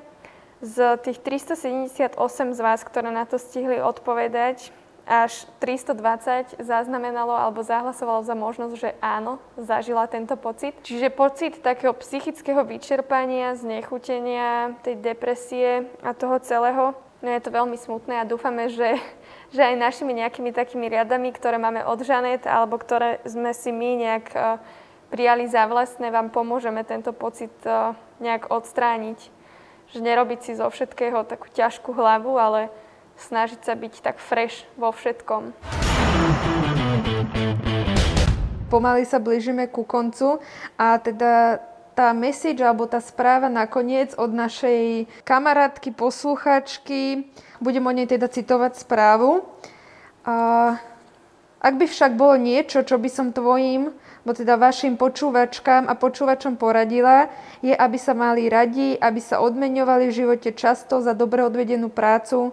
Z 0.61 0.97
tých 1.05 1.21
378 1.21 2.17
z 2.53 2.59
vás, 2.61 2.81
ktoré 2.81 3.13
na 3.13 3.29
to 3.29 3.37
stihli 3.37 3.77
odpovedať, 3.77 4.73
až 5.07 5.47
320 5.63 6.59
zaznamenalo 6.59 7.31
alebo 7.31 7.63
zahlasovalo 7.63 8.27
za 8.27 8.35
možnosť, 8.35 8.73
že 8.75 8.89
áno, 8.99 9.39
zažila 9.55 10.03
tento 10.11 10.35
pocit. 10.35 10.75
Čiže 10.83 11.15
pocit 11.15 11.63
takého 11.63 11.95
psychického 11.95 12.59
vyčerpania, 12.67 13.55
znechutenia, 13.55 14.75
tej 14.83 14.99
depresie 14.99 15.87
a 16.03 16.11
toho 16.11 16.37
celého. 16.43 16.91
No 17.23 17.33
je 17.33 17.41
to 17.41 17.49
veľmi 17.49 17.79
smutné 17.79 18.21
a 18.21 18.29
dúfame, 18.29 18.67
že, 18.67 18.99
že 19.55 19.63
aj 19.63 19.79
našimi 19.79 20.11
nejakými 20.11 20.51
takými 20.51 20.91
riadami, 20.91 21.31
ktoré 21.31 21.55
máme 21.55 21.87
od 21.87 22.03
Žanet 22.03 22.43
alebo 22.43 22.75
ktoré 22.75 23.23
sme 23.23 23.55
si 23.55 23.71
my 23.71 23.89
nejak 23.95 24.25
uh, 24.35 24.59
prijali 25.07 25.47
za 25.47 25.65
vlastné, 25.67 26.11
vám 26.11 26.29
pomôžeme 26.29 26.83
tento 26.83 27.15
pocit 27.15 27.53
uh, 27.63 27.95
nejak 28.19 28.51
odstrániť. 28.51 29.19
Že 29.95 29.99
nerobiť 30.03 30.39
si 30.43 30.51
zo 30.59 30.67
všetkého 30.67 31.23
takú 31.23 31.47
ťažkú 31.47 31.95
hlavu, 31.95 32.35
ale 32.35 32.67
snažiť 33.17 33.63
sa 33.63 33.73
byť 33.73 33.93
tak 34.03 34.19
fresh 34.19 34.67
vo 34.75 34.91
všetkom. 34.91 35.55
Pomaly 38.67 39.07
sa 39.07 39.23
blížime 39.23 39.71
ku 39.71 39.87
koncu 39.87 40.43
a 40.75 40.99
teda 40.99 41.63
tá 41.97 42.13
message 42.13 42.61
alebo 42.61 42.85
tá 42.85 43.01
správa 43.01 43.49
nakoniec 43.49 44.13
od 44.19 44.29
našej 44.29 45.09
kamarátky, 45.25 45.95
posluchačky, 45.97 47.25
budem 47.57 47.81
o 47.87 47.91
nej 47.95 48.05
teda 48.05 48.29
citovať 48.29 48.77
správu. 48.77 49.41
A 50.27 50.77
ak 51.57 51.73
by 51.73 51.85
však 51.89 52.13
bolo 52.13 52.37
niečo, 52.37 52.85
čo 52.85 53.01
by 53.01 53.09
som 53.09 53.33
tvojim, 53.33 53.89
bo 54.27 54.31
teda 54.35 54.59
vašim 54.59 54.99
počúvačkám 54.99 55.87
a 55.87 55.95
počúvačom 55.95 56.59
poradila, 56.59 57.31
je, 57.63 57.71
aby 57.71 57.97
sa 57.97 58.11
mali 58.11 58.51
radi, 58.51 58.99
aby 58.99 59.17
sa 59.23 59.39
odmeňovali 59.39 60.11
v 60.11 60.17
živote 60.23 60.51
často 60.53 60.99
za 60.99 61.15
dobre 61.15 61.41
odvedenú 61.47 61.87
prácu, 61.87 62.51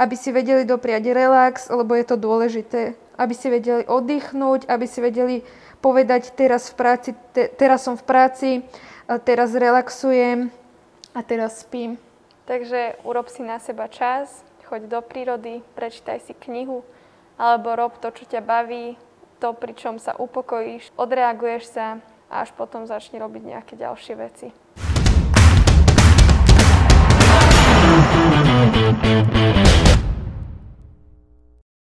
aby 0.00 0.16
si 0.16 0.32
vedeli 0.32 0.64
dopriať 0.64 1.12
relax, 1.12 1.68
lebo 1.68 1.92
je 1.92 2.04
to 2.08 2.16
dôležité. 2.16 2.96
Aby 3.20 3.36
si 3.36 3.52
vedeli 3.52 3.84
oddychnúť, 3.84 4.64
aby 4.64 4.86
si 4.88 5.04
vedeli 5.04 5.44
povedať, 5.84 6.32
teraz, 6.32 6.72
v 6.72 6.74
práci, 6.80 7.10
te, 7.36 7.52
teraz 7.52 7.84
som 7.84 8.00
v 8.00 8.04
práci, 8.08 8.50
teraz 9.28 9.52
relaxujem 9.52 10.48
a 11.12 11.20
teraz 11.20 11.60
spím. 11.60 12.00
Takže 12.48 12.96
urob 13.04 13.28
si 13.28 13.44
na 13.44 13.60
seba 13.60 13.92
čas, 13.92 14.40
choď 14.64 14.88
do 14.88 15.00
prírody, 15.04 15.60
prečítaj 15.76 16.24
si 16.24 16.32
knihu, 16.32 16.80
alebo 17.40 17.72
rob 17.72 17.96
to, 17.96 18.12
čo 18.12 18.28
ťa 18.28 18.44
baví, 18.44 19.00
to, 19.40 19.56
pri 19.56 19.72
čom 19.72 19.96
sa 19.96 20.12
upokojíš, 20.12 20.92
odreaguješ 21.00 21.72
sa 21.72 22.04
a 22.28 22.44
až 22.44 22.52
potom 22.52 22.84
začni 22.84 23.16
robiť 23.16 23.42
nejaké 23.56 23.74
ďalšie 23.80 24.14
veci. 24.20 24.52